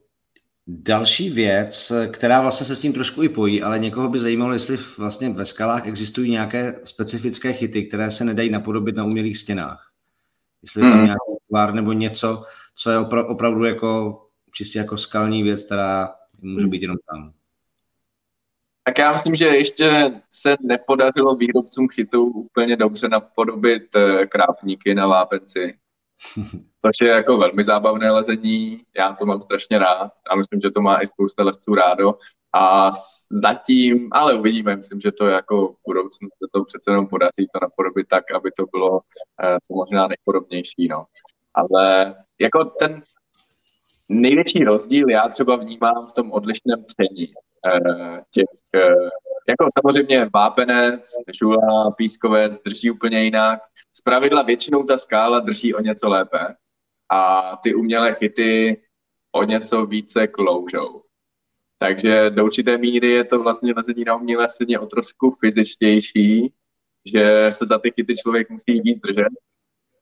další 0.67 1.29
věc, 1.29 1.91
která 2.11 2.41
vlastně 2.41 2.65
se 2.65 2.75
s 2.75 2.79
tím 2.79 2.93
trošku 2.93 3.23
i 3.23 3.29
pojí, 3.29 3.63
ale 3.63 3.79
někoho 3.79 4.09
by 4.09 4.19
zajímalo, 4.19 4.53
jestli 4.53 4.77
vlastně 4.97 5.29
ve 5.29 5.45
skalách 5.45 5.87
existují 5.87 6.31
nějaké 6.31 6.79
specifické 6.85 7.53
chyty, 7.53 7.85
které 7.85 8.11
se 8.11 8.25
nedají 8.25 8.49
napodobit 8.49 8.95
na 8.95 9.03
umělých 9.03 9.37
stěnách. 9.37 9.91
Jestli 10.61 10.81
je 10.81 10.89
tam 10.89 10.97
hmm. 10.97 11.05
nějaký 11.05 11.45
tvar 11.49 11.73
nebo 11.73 11.93
něco, 11.93 12.43
co 12.75 12.91
je 12.91 12.99
opra- 12.99 13.31
opravdu 13.31 13.65
jako 13.65 14.21
čistě 14.51 14.79
jako 14.79 14.97
skalní 14.97 15.43
věc, 15.43 15.65
která 15.65 16.15
může 16.41 16.67
být 16.67 16.81
jenom 16.81 16.97
tam. 17.11 17.33
Tak 18.83 18.97
já 18.97 19.11
myslím, 19.11 19.35
že 19.35 19.45
ještě 19.45 20.11
se 20.31 20.55
nepodařilo 20.61 21.35
výrobcům 21.35 21.87
chytů 21.89 22.25
úplně 22.25 22.75
dobře 22.75 23.09
napodobit 23.09 23.95
eh, 23.95 24.25
krápníky 24.27 24.95
na 24.95 25.07
vápenci. 25.07 25.77
Což 26.85 26.95
je 27.01 27.07
jako 27.07 27.37
velmi 27.37 27.63
zábavné 27.63 28.11
lezení, 28.11 28.83
já 28.97 29.13
to 29.13 29.25
mám 29.25 29.41
strašně 29.41 29.79
rád 29.79 30.11
a 30.29 30.35
myslím, 30.35 30.61
že 30.61 30.71
to 30.71 30.81
má 30.81 31.01
i 31.01 31.07
spousta 31.07 31.43
lesců 31.43 31.75
rádo. 31.75 32.13
A 32.55 32.91
zatím, 33.29 34.09
ale 34.11 34.33
uvidíme, 34.33 34.75
myslím, 34.75 35.01
že 35.01 35.11
to 35.11 35.25
jako 35.25 35.67
v 35.67 35.75
budoucnu 35.87 36.27
se 36.29 36.49
to 36.53 36.63
přece 36.63 36.91
jenom 36.91 37.07
podaří 37.07 37.47
to 37.53 37.59
napodobit 37.61 38.07
tak, 38.07 38.31
aby 38.31 38.51
to 38.51 38.65
bylo 38.71 39.01
eh, 39.43 39.57
co 39.63 39.73
možná 39.73 40.07
nejpodobnější. 40.07 40.87
No. 40.89 41.05
Ale 41.53 42.15
jako 42.39 42.65
ten 42.65 43.03
největší 44.09 44.63
rozdíl 44.63 45.09
já 45.09 45.29
třeba 45.29 45.55
vnímám 45.55 46.07
v 46.07 46.13
tom 46.13 46.31
odlišném 46.31 46.83
tření 46.83 47.33
těch, 48.31 48.45
eh, 48.75 49.09
jako 49.49 49.67
samozřejmě 49.79 50.29
vápenec, 50.33 51.11
žula, 51.39 51.91
pískovec 51.91 52.61
drží 52.61 52.91
úplně 52.91 53.23
jinak. 53.23 53.59
Z 53.93 54.01
pravidla 54.01 54.41
většinou 54.41 54.83
ta 54.83 54.97
skála 54.97 55.39
drží 55.39 55.73
o 55.73 55.81
něco 55.81 56.09
lépe 56.09 56.55
a 57.11 57.55
ty 57.63 57.73
umělé 57.75 58.13
chyty 58.13 58.81
o 59.31 59.43
něco 59.43 59.85
více 59.85 60.27
kloužou. 60.27 61.03
Takže 61.79 62.29
do 62.29 62.45
určité 62.45 62.77
míry 62.77 63.11
je 63.11 63.23
to 63.23 63.43
vlastně 63.43 63.73
lezení 63.73 64.03
na 64.03 64.15
umělé 64.15 64.49
scéně 64.49 64.79
o 64.79 64.85
trošku 64.85 65.31
fyzičtější, 65.31 66.53
že 67.05 67.47
se 67.49 67.65
za 67.65 67.79
ty 67.79 67.91
chyty 67.91 68.15
člověk 68.15 68.49
musí 68.49 68.81
víc 68.81 68.99
držet. 68.99 69.33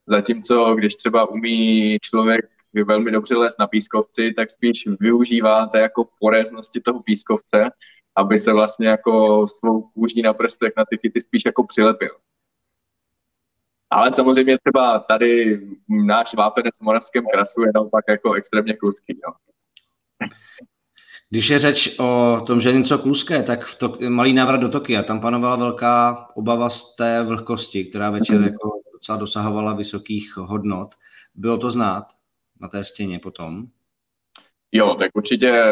Zatímco 0.06 0.74
když 0.74 0.96
třeba 0.96 1.30
umí 1.30 1.98
člověk 1.98 2.44
velmi 2.74 3.10
dobře 3.10 3.36
les 3.36 3.54
na 3.58 3.66
pískovci, 3.66 4.32
tak 4.36 4.50
spíš 4.50 4.88
využíváte 5.00 5.78
jako 5.78 6.08
poreznosti 6.20 6.80
toho 6.80 7.00
pískovce, 7.06 7.70
aby 8.16 8.38
se 8.38 8.52
vlastně 8.52 8.88
jako 8.88 9.46
svou 9.48 9.82
kůží 9.82 10.22
na 10.22 10.32
prstech 10.32 10.72
na 10.76 10.84
ty 10.90 10.96
chyty 10.98 11.20
spíš 11.20 11.42
jako 11.46 11.66
přilepil. 11.66 12.10
Ale 13.90 14.12
samozřejmě 14.12 14.58
třeba 14.58 14.98
tady 14.98 15.60
náš 16.06 16.34
vápenec 16.34 16.78
v 16.78 16.84
Moravském 16.84 17.24
krasu 17.32 17.62
je 17.62 17.70
naopak 17.74 18.04
jako 18.08 18.32
extrémně 18.32 18.76
kluský. 18.76 19.20
Jo. 19.26 19.32
Když 21.30 21.48
je 21.48 21.58
řeč 21.58 21.98
o 21.98 22.40
tom, 22.46 22.60
že 22.60 22.72
něco 22.72 22.98
kluské, 22.98 23.42
tak 23.42 23.64
v 23.64 23.78
to, 23.78 23.98
malý 24.08 24.32
návrat 24.32 24.56
do 24.56 24.68
Tokia, 24.68 25.02
tam 25.02 25.20
panovala 25.20 25.56
velká 25.56 26.28
obava 26.34 26.70
z 26.70 26.96
té 26.96 27.22
vlhkosti, 27.22 27.84
která 27.84 28.10
večer 28.10 28.38
mm. 28.38 28.44
jako 28.44 28.70
docela 28.92 29.18
dosahovala 29.18 29.74
vysokých 29.74 30.36
hodnot. 30.36 30.94
Bylo 31.34 31.58
to 31.58 31.70
znát 31.70 32.04
na 32.62 32.68
té 32.68 32.84
stěně 32.84 33.18
potom? 33.18 33.66
Jo, 34.72 34.94
tak 34.94 35.10
určitě 35.14 35.64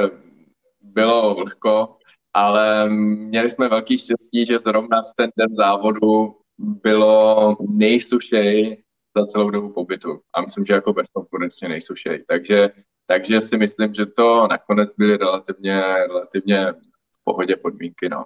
bylo 0.81 1.35
vlhko, 1.35 1.97
ale 2.35 2.89
měli 2.89 3.51
jsme 3.51 3.69
velký 3.69 3.99
štěstí, 3.99 4.47
že 4.47 4.59
zrovna 4.59 5.03
v 5.03 5.13
ten 5.17 5.31
den 5.37 5.55
závodu 5.57 6.37
bylo 6.59 7.57
nejsušej 7.69 8.83
za 9.17 9.27
celou 9.27 9.51
dobu 9.51 9.73
pobytu. 9.73 10.21
A 10.35 10.41
myslím, 10.41 10.67
že 10.67 10.73
jako 10.73 10.93
bezkonkurenčně 10.93 11.69
nejsušej. 11.69 12.25
Takže, 12.29 12.71
takže 13.07 13.41
si 13.41 13.57
myslím, 13.57 13.95
že 13.95 14.07
to 14.07 14.47
nakonec 14.49 14.95
byly 14.99 15.17
relativně, 15.17 15.81
relativně 15.81 16.73
v 17.13 17.25
pohodě 17.25 17.57
podmínky. 17.57 18.09
No. 18.09 18.25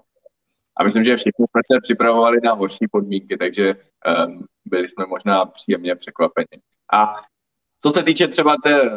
A 0.77 0.85
myslím, 0.85 1.05
že 1.05 1.17
všichni 1.17 1.45
jsme 1.51 1.61
se 1.73 1.81
připravovali 1.83 2.39
na 2.45 2.53
horší 2.53 2.87
podmínky, 2.93 3.37
takže 3.37 3.75
um, 4.27 4.45
byli 4.65 4.89
jsme 4.89 5.07
možná 5.07 5.45
příjemně 5.45 5.95
překvapeni. 5.95 6.61
A 6.93 7.15
co 7.85 7.91
se 7.91 8.03
týče 8.03 8.29
třeba 8.29 8.57
té 8.63 8.83
eh, 8.83 8.91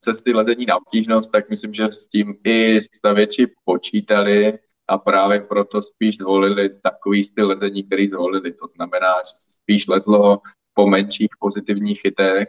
cesty 0.00 0.32
lezení 0.32 0.66
na 0.66 0.76
obtížnost, 0.76 1.32
tak 1.32 1.50
myslím, 1.50 1.74
že 1.74 1.84
s 1.84 2.08
tím 2.08 2.34
i 2.44 2.82
stavěči 2.82 3.46
počítali 3.64 4.58
a 4.88 4.98
právě 4.98 5.40
proto 5.40 5.82
spíš 5.82 6.16
zvolili 6.16 6.80
takový 6.82 7.24
styl 7.24 7.48
lezení, 7.48 7.84
který 7.84 8.08
zvolili. 8.08 8.52
To 8.52 8.66
znamená, 8.68 9.14
že 9.18 9.32
se 9.34 9.50
spíš 9.50 9.86
lezlo 9.86 10.40
po 10.74 10.86
menších 10.86 11.28
pozitivních 11.40 12.00
chytech 12.00 12.48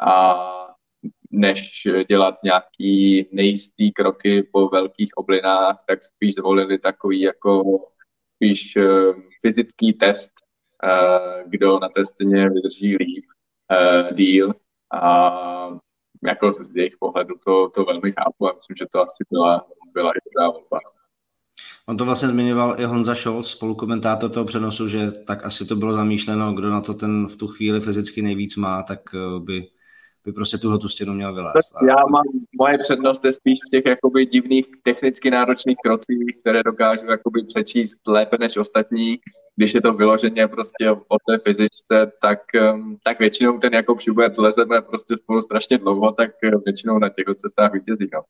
a 0.00 0.36
než 1.30 1.88
dělat 2.08 2.34
nějaký 2.44 3.28
nejistý 3.32 3.92
kroky 3.92 4.42
po 4.52 4.68
velkých 4.68 5.10
oblinách, 5.16 5.84
tak 5.88 6.04
spíš 6.04 6.34
zvolili 6.34 6.78
takový 6.78 7.20
jako 7.20 7.78
spíš 8.36 8.76
eh, 8.76 9.12
fyzický 9.40 9.92
test, 9.92 10.32
eh, 10.84 11.44
kdo 11.46 11.78
na 11.78 11.88
té 11.88 12.04
stěně 12.04 12.50
vydrží 12.50 12.96
líp, 12.96 13.24
eh, 13.72 14.14
díl 14.14 14.54
a 14.92 15.30
jako 16.24 16.52
z 16.52 16.76
jejich 16.76 16.96
pohledu 16.98 17.34
to, 17.44 17.68
to 17.68 17.84
velmi 17.84 18.12
chápu 18.12 18.48
a 18.48 18.52
myslím, 18.56 18.76
že 18.76 18.86
to 18.92 19.00
asi 19.00 19.24
byla, 19.30 19.66
byla 19.92 20.12
i 20.12 20.18
dobrá 20.24 20.50
volba. 20.50 20.78
On 21.88 21.96
to 21.96 22.04
vlastně 22.04 22.28
zmiňoval 22.28 22.80
i 22.80 22.84
Honza 22.84 23.14
Scholz, 23.14 23.50
spolukomentátor 23.50 24.30
toho 24.30 24.44
přenosu, 24.44 24.88
že 24.88 25.12
tak 25.12 25.44
asi 25.44 25.66
to 25.66 25.76
bylo 25.76 25.92
zamýšleno, 25.92 26.52
kdo 26.52 26.70
na 26.70 26.80
to 26.80 26.94
ten 26.94 27.26
v 27.26 27.36
tu 27.36 27.46
chvíli 27.48 27.80
fyzicky 27.80 28.22
nejvíc 28.22 28.56
má, 28.56 28.82
tak 28.82 29.00
eh, 29.14 29.40
by, 29.40 29.68
by 30.24 30.32
prostě 30.32 30.58
tuhle 30.58 30.78
tu 30.78 30.88
stěnu 30.88 31.14
měl 31.14 31.34
vylézt. 31.34 31.74
Já 31.88 31.96
mám, 32.10 32.24
moje 32.58 32.78
přednost 32.78 33.24
je 33.24 33.32
spíš 33.32 33.58
v 33.66 33.70
těch 33.70 33.86
jakoby 33.86 34.26
divných 34.26 34.66
technicky 34.82 35.30
náročných 35.30 35.76
krocích, 35.84 36.36
které 36.40 36.62
dokážu 36.62 37.06
jakoby 37.06 37.44
přečíst 37.44 37.98
lépe 38.06 38.36
než 38.40 38.56
ostatní. 38.56 39.18
Když 39.58 39.74
je 39.74 39.82
to 39.82 39.92
vyloženě 39.92 40.48
prostě 40.48 40.90
o 40.90 41.16
té 41.28 41.38
fyzičce, 41.38 42.12
tak, 42.22 42.38
tak 43.02 43.18
většinou 43.18 43.58
ten 43.58 43.74
jako 43.74 43.98
Schubert 44.00 44.38
lezeme 44.38 44.82
prostě 44.82 45.16
spolu 45.16 45.42
strašně 45.42 45.78
dlouho, 45.78 46.12
tak 46.12 46.30
eh, 46.44 46.50
většinou 46.64 46.98
na 46.98 47.08
těch 47.08 47.36
cestách 47.36 47.72
vítězí. 47.72 48.10
No. 48.14 48.20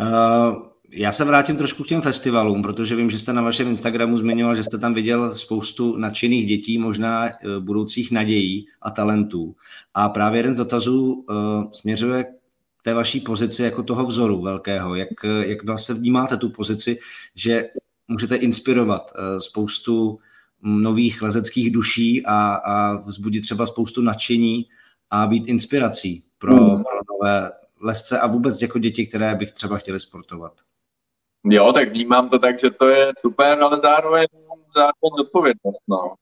Uh, 0.00 0.66
já 0.90 1.12
se 1.12 1.24
vrátím 1.24 1.56
trošku 1.56 1.84
k 1.84 1.86
těm 1.86 2.02
festivalům, 2.02 2.62
protože 2.62 2.96
vím, 2.96 3.10
že 3.10 3.18
jste 3.18 3.32
na 3.32 3.42
vašem 3.42 3.68
Instagramu 3.68 4.16
zmiňoval, 4.16 4.54
že 4.54 4.64
jste 4.64 4.78
tam 4.78 4.94
viděl 4.94 5.34
spoustu 5.34 5.96
nadšených 5.96 6.46
dětí, 6.46 6.78
možná 6.78 7.28
eh, 7.28 7.32
budoucích 7.60 8.12
nadějí 8.12 8.66
a 8.82 8.90
talentů. 8.90 9.54
A 9.94 10.08
právě 10.08 10.38
jeden 10.38 10.54
z 10.54 10.56
dotazů 10.56 11.12
uh, 11.12 11.34
směřuje 11.72 12.24
k 12.24 12.82
té 12.82 12.94
vaší 12.94 13.20
pozici 13.20 13.62
jako 13.62 13.82
toho 13.82 14.06
vzoru 14.06 14.42
velkého. 14.42 14.94
Jak, 14.94 15.08
jak 15.44 15.64
vlastně 15.64 15.94
vnímáte 15.94 16.36
tu 16.36 16.50
pozici, 16.50 16.98
že 17.34 17.64
můžete 18.08 18.36
inspirovat 18.36 19.12
uh, 19.14 19.38
spoustu 19.38 20.18
nových 20.62 21.22
lezeckých 21.22 21.72
duší 21.72 22.26
a, 22.26 22.54
a 22.54 22.96
vzbudit 22.96 23.42
třeba 23.42 23.66
spoustu 23.66 24.02
nadšení 24.02 24.64
a 25.10 25.26
být 25.26 25.48
inspirací 25.48 26.24
pro, 26.38 26.56
hmm. 26.56 26.82
pro 26.84 27.14
nové 27.14 27.50
lesce 27.80 28.20
a 28.20 28.26
vůbec 28.26 28.62
jako 28.62 28.78
děti, 28.78 29.06
které 29.06 29.34
bych 29.34 29.52
třeba 29.52 29.76
chtěli 29.76 30.00
sportovat. 30.00 30.52
Jo, 31.44 31.72
tak 31.72 31.88
vnímám 31.88 32.28
to 32.28 32.38
tak, 32.38 32.58
že 32.60 32.70
to 32.70 32.88
je 32.88 33.12
super, 33.18 33.62
ale 33.62 33.80
zároveň, 33.82 34.26
zároveň 34.74 35.10
zodpovědnost, 35.16 35.82
no. 35.88 36.14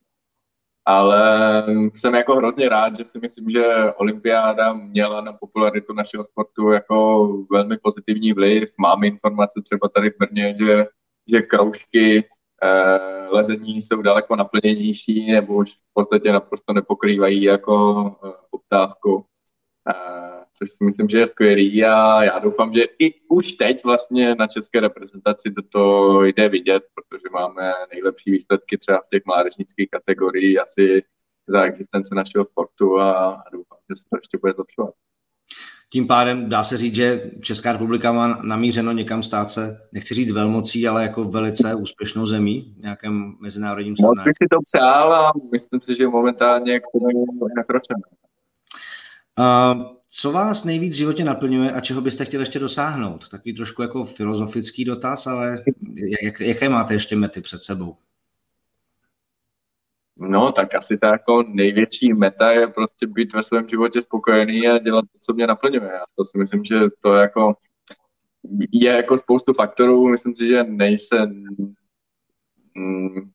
Ale 0.84 1.64
jsem 1.94 2.14
jako 2.14 2.36
hrozně 2.36 2.68
rád, 2.68 2.96
že 2.96 3.04
si 3.04 3.18
myslím, 3.18 3.50
že 3.50 3.92
olympiáda 3.96 4.72
měla 4.72 5.20
na 5.20 5.32
popularitu 5.32 5.92
našeho 5.92 6.24
sportu 6.24 6.70
jako 6.70 7.28
velmi 7.50 7.78
pozitivní 7.78 8.32
vliv. 8.32 8.68
Máme 8.78 9.06
informace 9.06 9.60
třeba 9.64 9.88
tady 9.88 10.10
v 10.10 10.18
Brně, 10.18 10.54
že, 10.58 10.86
že 11.28 11.42
kroužky 11.42 12.24
eh, 12.62 13.28
lezení 13.28 13.82
jsou 13.82 14.02
daleko 14.02 14.36
naplněnější 14.36 15.32
nebo 15.32 15.54
už 15.54 15.72
v 15.72 15.94
podstatě 15.94 16.32
naprosto 16.32 16.72
nepokrývají 16.72 17.42
jako 17.42 18.04
eh, 18.24 18.32
poptávku. 18.50 19.24
Eh, 19.90 20.44
což 20.58 20.72
si 20.72 20.84
myslím, 20.84 21.08
že 21.08 21.18
je 21.18 21.26
skvělý 21.26 21.84
a 21.84 22.24
já 22.24 22.38
doufám, 22.38 22.74
že 22.74 22.82
i 22.98 23.14
už 23.28 23.52
teď 23.52 23.84
vlastně 23.84 24.34
na 24.34 24.46
české 24.46 24.80
reprezentaci 24.80 25.54
to 25.68 26.22
jde 26.24 26.48
vidět, 26.48 26.82
protože 26.94 27.28
máme 27.32 27.72
nejlepší 27.92 28.30
výsledky 28.30 28.78
třeba 28.78 28.98
v 28.98 29.08
těch 29.08 29.22
mládežnických 29.26 29.88
kategoriích 29.90 30.60
asi 30.60 31.02
za 31.46 31.62
existence 31.62 32.14
našeho 32.14 32.44
sportu 32.44 33.00
a, 33.00 33.42
doufám, 33.52 33.78
že 33.90 33.96
se 33.96 34.04
to 34.10 34.16
ještě 34.16 34.38
bude 34.38 34.52
zlepšovat. 34.52 34.94
Tím 35.92 36.06
pádem 36.06 36.48
dá 36.48 36.64
se 36.64 36.78
říct, 36.78 36.94
že 36.94 37.30
Česká 37.40 37.72
republika 37.72 38.12
má 38.12 38.38
namířeno 38.42 38.92
někam 38.92 39.22
stát 39.22 39.50
se, 39.50 39.80
nechci 39.92 40.14
říct 40.14 40.32
velmocí, 40.32 40.88
ale 40.88 41.02
jako 41.02 41.24
velice 41.24 41.74
úspěšnou 41.74 42.26
zemí 42.26 42.74
v 42.78 42.82
nějakém 42.82 43.34
mezinárodním 43.40 43.96
srovnání. 43.96 44.16
Moc 44.16 44.24
bych 44.24 44.32
si 44.42 44.48
to 44.50 44.56
přál 44.64 45.14
a 45.14 45.32
myslím 45.52 45.80
si, 45.80 45.94
že 45.94 46.08
momentálně 46.08 46.80
k 46.80 46.82
tomu 46.92 47.38
nakročeme. 47.56 48.00
Uh, 49.38 49.82
co 50.08 50.32
vás 50.32 50.64
nejvíc 50.64 50.94
v 50.94 50.96
životě 50.96 51.24
naplňuje 51.24 51.72
a 51.72 51.80
čeho 51.80 52.00
byste 52.00 52.24
chtěli 52.24 52.42
ještě 52.42 52.58
dosáhnout? 52.58 53.28
Takový 53.28 53.54
trošku 53.54 53.82
jako 53.82 54.04
filozofický 54.04 54.84
dotaz, 54.84 55.26
ale 55.26 55.64
jak, 56.22 56.40
jaké 56.40 56.68
máte 56.68 56.94
ještě 56.94 57.16
mety 57.16 57.40
před 57.40 57.62
sebou? 57.62 57.96
No, 60.26 60.52
tak 60.52 60.74
asi 60.74 60.98
ta 60.98 61.08
jako 61.08 61.44
největší 61.48 62.12
meta 62.12 62.50
je 62.50 62.66
prostě 62.66 63.06
být 63.06 63.34
ve 63.34 63.42
svém 63.42 63.68
životě 63.68 64.02
spokojený 64.02 64.68
a 64.68 64.78
dělat 64.78 65.04
to, 65.12 65.18
co 65.20 65.32
mě 65.32 65.46
naplňuje. 65.46 66.00
A 66.00 66.04
to 66.16 66.24
si 66.24 66.38
myslím, 66.38 66.64
že 66.64 66.80
to 67.00 67.14
jako 67.14 67.54
je 68.72 68.92
jako 68.92 69.18
spoustu 69.18 69.52
faktorů. 69.52 70.08
Myslím 70.08 70.36
si, 70.36 70.48
že 70.48 70.64
nejsem 70.64 71.44
mm, 72.74 73.30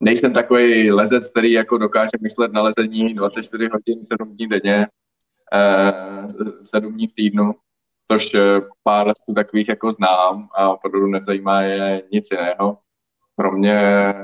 nejsem 0.00 0.32
takový 0.32 0.92
lezec, 0.92 1.30
který 1.30 1.52
jako 1.52 1.78
dokáže 1.78 2.10
myslet 2.20 2.52
na 2.52 2.62
lezení 2.62 3.14
24 3.14 3.68
hodin, 3.72 4.04
7 4.04 4.36
dní 4.36 4.46
denně 4.46 4.86
Eh, 5.54 6.26
sedm 6.62 6.92
dní 6.92 7.06
v 7.06 7.12
týdnu, 7.12 7.54
což 8.10 8.34
eh, 8.34 8.60
pár 8.82 9.06
lesů 9.06 9.34
takových 9.34 9.68
jako 9.68 9.92
znám 9.92 10.48
a 10.54 10.70
opravdu 10.70 11.06
nezajímá 11.06 11.62
je 11.62 12.02
nic 12.12 12.28
jiného. 12.30 12.78
Pro 13.36 13.52
mě 13.52 14.14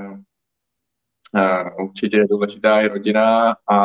uh, 1.34 1.86
určitě 1.86 2.16
je 2.16 2.28
důležitá 2.28 2.80
i 2.80 2.88
rodina 2.88 3.56
a, 3.66 3.78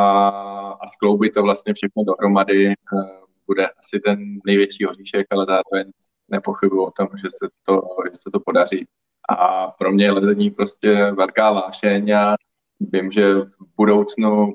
a 0.72 0.88
skloubit 0.88 1.34
to 1.34 1.44
vlastně 1.44 1.74
všechno 1.74 2.04
dohromady 2.04 2.68
uh, 2.68 3.26
bude 3.48 3.68
asi 3.68 4.00
ten 4.00 4.40
největší 4.46 4.88
oříšek, 4.88 5.28
ale 5.32 5.46
zároveň 5.46 5.92
nepochybuji 6.30 6.86
o 6.86 6.92
tom, 6.92 7.08
že 7.16 7.28
se 7.32 7.50
to, 7.64 7.82
že 8.12 8.18
se 8.18 8.30
to 8.34 8.40
podaří. 8.40 8.88
A 9.30 9.68
pro 9.68 9.92
mě 9.92 10.06
je 10.06 10.12
lezení 10.12 10.52
prostě 10.52 11.12
velká 11.12 11.52
vášeň 11.52 12.12
a 12.12 12.36
vím, 12.80 13.12
že 13.12 13.34
v 13.36 13.56
budoucnu 13.78 14.54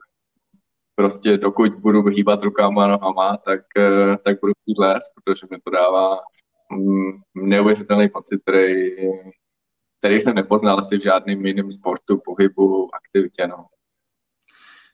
prostě 0.94 1.36
dokud 1.36 1.74
budu 1.74 2.02
hýbat 2.02 2.42
rukama 2.42 2.84
a 2.84 2.88
nohama, 2.88 3.36
tak, 3.36 3.60
eh, 3.78 4.16
tak 4.24 4.40
budu 4.40 4.52
chtít 4.62 4.78
lézt, 4.78 5.12
protože 5.14 5.46
mi 5.50 5.56
to 5.64 5.70
dává 5.70 6.18
mm, 6.72 7.10
neuvěřitelný 7.34 8.08
pocit, 8.08 8.40
který, 8.42 8.96
který 10.00 10.20
jsem 10.20 10.34
nepoznal 10.34 10.78
asi 10.78 10.98
v 10.98 11.02
žádném 11.02 11.46
jiném 11.46 11.72
sportu, 11.72 12.20
pohybu, 12.24 12.94
aktivitě. 12.94 13.46
No. 13.46 13.66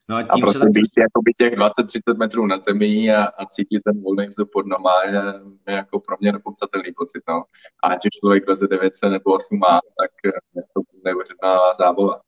No 0.09 0.17
a, 0.17 0.23
tím 0.23 0.31
a 0.31 0.39
prostě 0.41 0.59
se 0.59 0.67
být 0.71 0.91
jako 0.99 1.23
by 1.25 1.33
těch 1.33 1.59
20-30 1.59 2.17
metrů 2.19 2.47
nad 2.47 2.65
zemí 2.65 3.11
a, 3.11 3.25
a 3.25 3.47
cítit 3.47 3.83
ten 3.85 4.03
volný 4.03 4.27
vzduch 4.27 4.49
pod 4.53 4.67
noma 4.67 5.03
je, 5.05 5.23
je 5.69 5.75
jako 5.75 6.01
pro 6.01 6.17
mě 6.21 6.33
nepopsatelný 6.33 6.91
pocit. 6.97 7.23
No. 7.29 7.43
A 7.83 7.89
ať 7.89 7.99
už 8.07 8.21
člověk 8.21 8.49
leze 8.49 8.67
900 8.67 9.11
nebo 9.11 9.35
8 9.35 9.59
má, 9.59 9.81
tak 10.01 10.11
je 10.55 10.63
to 10.75 10.81
neuvěřitelná 11.05 11.59
zábava. 11.79 12.21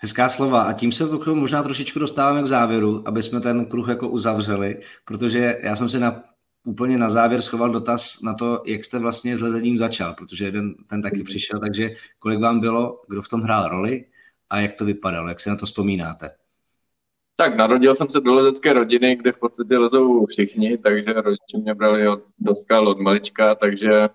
Hezká 0.00 0.28
slova 0.28 0.62
a 0.62 0.72
tím 0.72 0.92
se 0.92 1.04
možná 1.34 1.62
trošičku 1.62 1.98
dostáváme 1.98 2.42
k 2.42 2.46
závěru, 2.46 3.02
aby 3.06 3.22
jsme 3.22 3.40
ten 3.40 3.66
kruh 3.66 3.88
jako 3.88 4.08
uzavřeli, 4.08 4.80
protože 5.04 5.58
já 5.62 5.76
jsem 5.76 5.88
si 5.88 5.98
na, 5.98 6.22
úplně 6.68 6.98
na 6.98 7.08
závěr 7.08 7.42
schoval 7.42 7.70
dotaz 7.70 8.22
na 8.22 8.34
to, 8.34 8.62
jak 8.66 8.84
jste 8.84 8.98
vlastně 8.98 9.36
s 9.36 9.40
lezením 9.40 9.78
začal, 9.78 10.14
protože 10.14 10.44
jeden 10.44 10.74
ten 10.74 11.02
taky 11.02 11.22
přišel, 11.22 11.60
takže 11.60 11.90
kolik 12.18 12.40
vám 12.40 12.60
bylo, 12.60 13.02
kdo 13.08 13.22
v 13.22 13.28
tom 13.28 13.40
hrál 13.40 13.68
roli 13.68 14.04
a 14.50 14.60
jak 14.60 14.74
to 14.74 14.84
vypadalo, 14.84 15.28
jak 15.28 15.40
si 15.40 15.50
na 15.50 15.56
to 15.56 15.66
vzpomínáte? 15.66 16.30
Tak 17.36 17.56
narodil 17.56 17.94
jsem 17.94 18.08
se 18.08 18.20
do 18.20 18.34
lezecké 18.34 18.72
rodiny, 18.72 19.16
kde 19.16 19.32
v 19.32 19.38
podstatě 19.38 19.78
lezou 19.78 20.26
všichni, 20.26 20.78
takže 20.78 21.12
rodiče 21.12 21.58
mě 21.62 21.74
brali 21.74 22.08
od, 22.08 22.22
do 22.38 22.56
skal 22.56 22.88
od 22.88 23.00
malička, 23.00 23.54
takže 23.54 24.08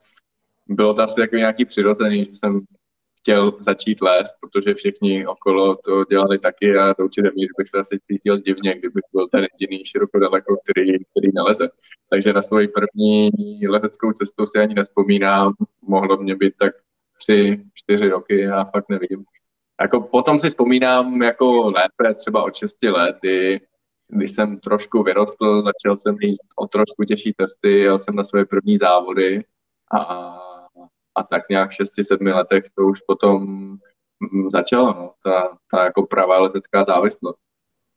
bylo 0.68 0.93
to 0.93 1.01
asi 1.01 1.22
jako 1.22 1.36
nějaký 1.36 1.66
přirozený, 1.66 2.26
že 2.26 2.32
jsem 2.36 2.62
chtěl 3.24 3.53
začít 3.59 4.01
lézt, 4.01 4.36
protože 4.41 4.74
všichni 4.74 5.28
okolo 5.28 5.76
to 5.76 6.05
dělali 6.05 6.39
taky 6.39 6.78
a 6.78 6.93
do 6.99 7.05
určité 7.05 7.32
míry 7.36 7.49
bych 7.57 7.67
se 7.67 7.78
asi 7.78 7.99
cítil 8.03 8.38
divně, 8.38 8.71
kdybych 8.80 9.03
byl 9.13 9.28
ten 9.28 9.47
jediný 9.51 9.86
široko 9.86 10.19
daleko, 10.19 10.57
který, 10.63 10.91
který 10.91 11.34
naleze. 11.34 11.69
Takže 12.09 12.34
na 12.34 12.41
svoji 12.41 12.67
první 12.67 13.32
lezeckou 13.67 14.11
cestu 14.11 14.45
si 14.45 14.59
ani 14.59 14.74
nespomínám, 14.74 15.53
mohlo 15.82 16.17
mě 16.17 16.36
být 16.36 16.53
tak 16.59 16.74
tři, 17.19 17.63
čtyři 17.74 18.09
roky, 18.09 18.39
já 18.41 18.63
fakt 18.63 18.89
nevím. 18.89 19.26
Jako 19.82 20.01
potom 20.01 20.39
si 20.39 20.49
vzpomínám 20.49 21.21
jako 21.21 21.71
lépe, 21.71 22.15
třeba 22.15 22.43
od 22.43 22.55
6 22.55 22.84
let, 22.84 23.15
kdy, 23.21 23.59
když 24.09 24.32
jsem 24.32 24.59
trošku 24.59 25.03
vyrostl, 25.03 25.63
začal 25.63 25.97
jsem 25.97 26.15
mít 26.19 26.38
o 26.55 26.67
trošku 26.67 27.03
těžší 27.03 27.34
testy, 27.38 27.80
jel 27.80 27.99
jsem 27.99 28.15
na 28.15 28.24
své 28.24 28.45
první 28.45 28.78
závody 28.78 29.43
a 29.97 30.53
a 31.16 31.24
tak 31.24 31.49
nějak 31.49 31.72
v 31.72 31.74
6-7 31.74 32.36
letech 32.36 32.64
to 32.76 32.86
už 32.86 32.99
potom 33.07 33.43
mm, 34.32 34.49
začalo, 34.51 34.88
no, 34.93 35.11
ta, 35.24 35.57
ta 35.72 35.84
jako 35.84 36.05
pravá 36.05 36.39
letecká 36.39 36.86
závislost. 36.86 37.39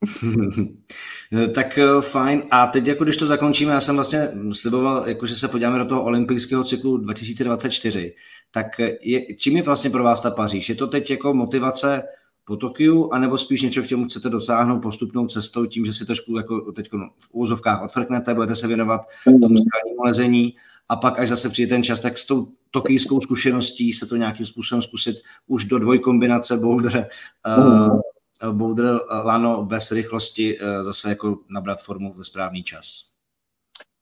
tak 1.54 1.78
eh, 1.78 2.00
fajn. 2.00 2.42
A 2.50 2.66
teď, 2.66 2.86
jako 2.86 3.04
když 3.04 3.16
to 3.16 3.26
zakončíme, 3.26 3.72
já 3.72 3.80
jsem 3.80 3.94
vlastně 3.94 4.28
sliboval, 4.52 5.08
jako, 5.08 5.26
že 5.26 5.36
se 5.36 5.48
podíváme 5.48 5.78
do 5.78 5.84
toho 5.84 6.04
olympijského 6.04 6.64
cyklu 6.64 6.96
2024. 6.96 8.14
Tak 8.50 8.80
eh, 8.80 8.98
je, 9.00 9.36
čím 9.36 9.56
je 9.56 9.62
vlastně 9.62 9.90
pro 9.90 10.04
vás 10.04 10.22
ta 10.22 10.30
Paříž? 10.30 10.68
Je 10.68 10.74
to 10.74 10.86
teď 10.86 11.10
jako 11.10 11.34
motivace 11.34 12.02
po 12.44 12.56
Tokiu, 12.56 13.12
anebo 13.12 13.38
spíš 13.38 13.62
něco, 13.62 13.82
k 13.82 13.86
čemu 13.86 14.04
chcete 14.04 14.28
dosáhnout 14.28 14.80
postupnou 14.80 15.26
cestou, 15.26 15.66
tím, 15.66 15.84
že 15.84 15.92
si 15.92 16.06
trošku 16.06 16.36
jako 16.36 16.72
teď 16.72 16.90
v 17.18 17.28
úzovkách 17.32 17.82
odfrknete, 17.82 18.34
budete 18.34 18.56
se 18.56 18.66
věnovat 18.66 19.00
tomu 19.24 19.48
mm. 19.48 20.04
lezení 20.04 20.54
a 20.89 20.97
pak 20.97 21.18
až 21.18 21.28
zase 21.28 21.49
přijde 21.49 21.74
ten 21.74 21.82
čas, 21.82 22.01
tak 22.01 22.18
s 22.18 22.26
tou 22.26 22.49
tokijskou 22.70 23.20
zkušeností 23.20 23.93
se 23.93 24.07
to 24.07 24.16
nějakým 24.16 24.47
způsobem 24.47 24.82
zkusit 24.82 25.16
už 25.47 25.64
do 25.64 25.78
dvojkombinace 25.78 26.57
boulder, 26.57 27.09
uh, 27.47 28.53
boulder 28.53 29.01
lano 29.24 29.64
bez 29.64 29.93
rychlosti 29.93 30.59
uh, 30.59 30.82
zase 30.82 31.09
jako 31.09 31.39
nabrat 31.51 31.80
formu 31.82 32.12
ve 32.12 32.24
správný 32.24 32.62
čas. 32.62 33.12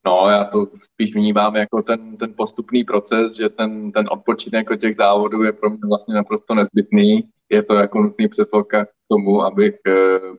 No, 0.06 0.28
já 0.28 0.44
to 0.44 0.66
spíš 0.82 1.14
vnímám 1.14 1.56
jako 1.56 1.82
ten, 1.82 2.16
ten 2.16 2.34
postupný 2.36 2.84
proces, 2.84 3.36
že 3.36 3.48
ten, 3.48 3.92
ten 3.92 4.06
odpočinek 4.10 4.70
od 4.70 4.76
těch 4.76 4.96
závodů 4.96 5.42
je 5.42 5.52
pro 5.52 5.70
mě 5.70 5.78
vlastně 5.88 6.14
naprosto 6.14 6.54
nezbytný. 6.54 7.28
Je 7.50 7.62
to 7.62 7.74
jako 7.74 8.02
nutný 8.02 8.28
předpoklad 8.28 8.84
k 8.84 8.92
tomu, 9.08 9.42
abych 9.42 9.74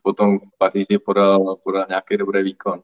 potom 0.04 0.39
v 0.39 0.58
Paříži 0.58 1.00
podal, 1.06 1.56
podal 1.64 1.86
nějaký 1.89 2.18
dobrý 2.18 2.43
výkon. 2.43 2.82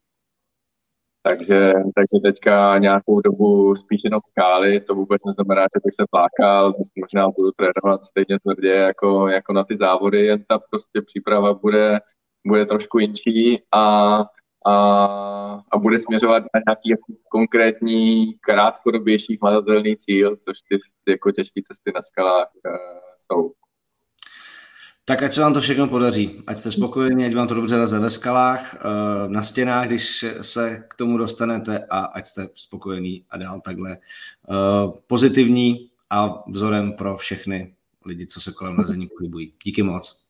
Takže, 1.23 1.73
takže 1.95 2.21
teďka 2.23 2.77
nějakou 2.77 3.21
dobu 3.21 3.75
spíš 3.75 4.01
jenom 4.03 4.19
skály, 4.27 4.79
to 4.81 4.95
vůbec 4.95 5.21
neznamená, 5.25 5.61
že 5.61 5.79
bych 5.85 5.93
se 5.93 6.05
plákal, 6.11 6.73
možná 7.01 7.29
budu 7.29 7.51
trénovat 7.51 8.05
stejně 8.05 8.39
tvrdě 8.39 8.69
jako, 8.69 9.27
jako 9.27 9.53
na 9.53 9.63
ty 9.63 9.77
závody, 9.77 10.25
jen 10.25 10.43
ta 10.47 10.59
prostě 10.59 11.01
příprava 11.01 11.53
bude, 11.53 11.99
bude 12.47 12.65
trošku 12.65 12.99
jinčí 12.99 13.63
a, 13.71 14.17
a, 14.65 14.75
a 15.71 15.77
bude 15.77 15.99
směřovat 15.99 16.43
na 16.43 16.61
nějaký 16.67 16.89
jako 16.89 17.13
konkrétní 17.31 18.33
krátkodobější 18.33 19.37
hmatatelný 19.41 19.97
cíl, 19.97 20.37
což 20.37 20.57
ty 20.69 20.77
jako 21.11 21.31
těžké 21.31 21.61
cesty 21.67 21.91
na 21.95 22.01
skalách 22.01 22.51
uh, 22.65 22.71
jsou. 23.17 23.51
Tak 25.11 25.23
ať 25.23 25.33
se 25.33 25.41
vám 25.41 25.53
to 25.53 25.61
všechno 25.61 25.87
podaří. 25.87 26.43
Ať 26.47 26.57
jste 26.57 26.71
spokojeni, 26.71 27.25
ať 27.25 27.35
vám 27.35 27.47
to 27.47 27.53
dobře 27.53 27.75
leze 27.75 27.99
ve 27.99 28.09
skalách, 28.09 28.75
eh, 28.75 28.79
na 29.27 29.43
stěnách, 29.43 29.87
když 29.87 30.25
se 30.41 30.83
k 30.87 30.95
tomu 30.95 31.17
dostanete 31.17 31.79
a 31.89 31.99
ať 31.99 32.25
jste 32.25 32.49
spokojení 32.55 33.25
a 33.29 33.37
dál 33.37 33.61
takhle 33.61 33.91
eh, 33.91 34.91
pozitivní 35.07 35.89
a 36.09 36.43
vzorem 36.49 36.93
pro 36.93 37.17
všechny 37.17 37.73
lidi, 38.05 38.27
co 38.27 38.41
se 38.41 38.51
kolem 38.51 38.77
lezení 38.79 39.07
pohybují. 39.17 39.53
Díky 39.63 39.83
moc. 39.83 40.25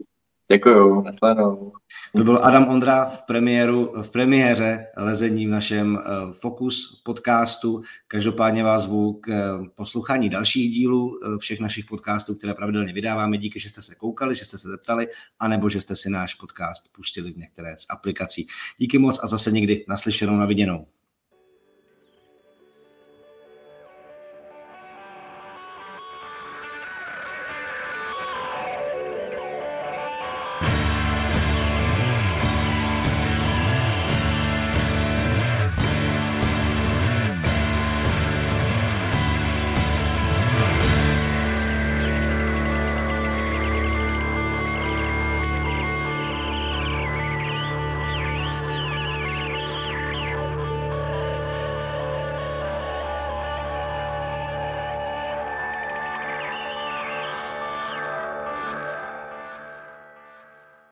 Děkuju, 0.51 1.01
nasledanou. 1.01 1.73
To 2.15 2.23
byl 2.23 2.45
Adam 2.45 2.67
Ondra 2.67 3.05
v, 3.05 3.21
premiéru, 3.21 3.93
v 4.01 4.09
premiéře 4.09 4.87
lezení 4.97 5.47
v 5.47 5.49
našem 5.49 5.95
uh, 5.95 6.31
Focus 6.31 7.01
podcastu. 7.05 7.81
Každopádně 8.07 8.63
vás 8.63 8.81
zvu 8.81 9.13
k 9.13 9.27
uh, 9.27 9.67
poslouchání 9.75 10.29
dalších 10.29 10.71
dílů 10.71 11.07
uh, 11.07 11.37
všech 11.37 11.59
našich 11.59 11.85
podcastů, 11.85 12.35
které 12.35 12.53
pravidelně 12.53 12.93
vydáváme. 12.93 13.37
Díky, 13.37 13.59
že 13.59 13.69
jste 13.69 13.81
se 13.81 13.95
koukali, 13.95 14.35
že 14.35 14.45
jste 14.45 14.57
se 14.57 14.69
zeptali, 14.69 15.07
anebo 15.39 15.69
že 15.69 15.81
jste 15.81 15.95
si 15.95 16.09
náš 16.09 16.33
podcast 16.33 16.93
pustili 16.95 17.31
v 17.31 17.37
některé 17.37 17.75
z 17.77 17.85
aplikací. 17.89 18.47
Díky 18.77 18.97
moc 18.97 19.19
a 19.23 19.27
zase 19.27 19.51
někdy 19.51 19.85
naslyšenou 19.87 20.37
na 20.37 20.45
viděnou. 20.45 20.85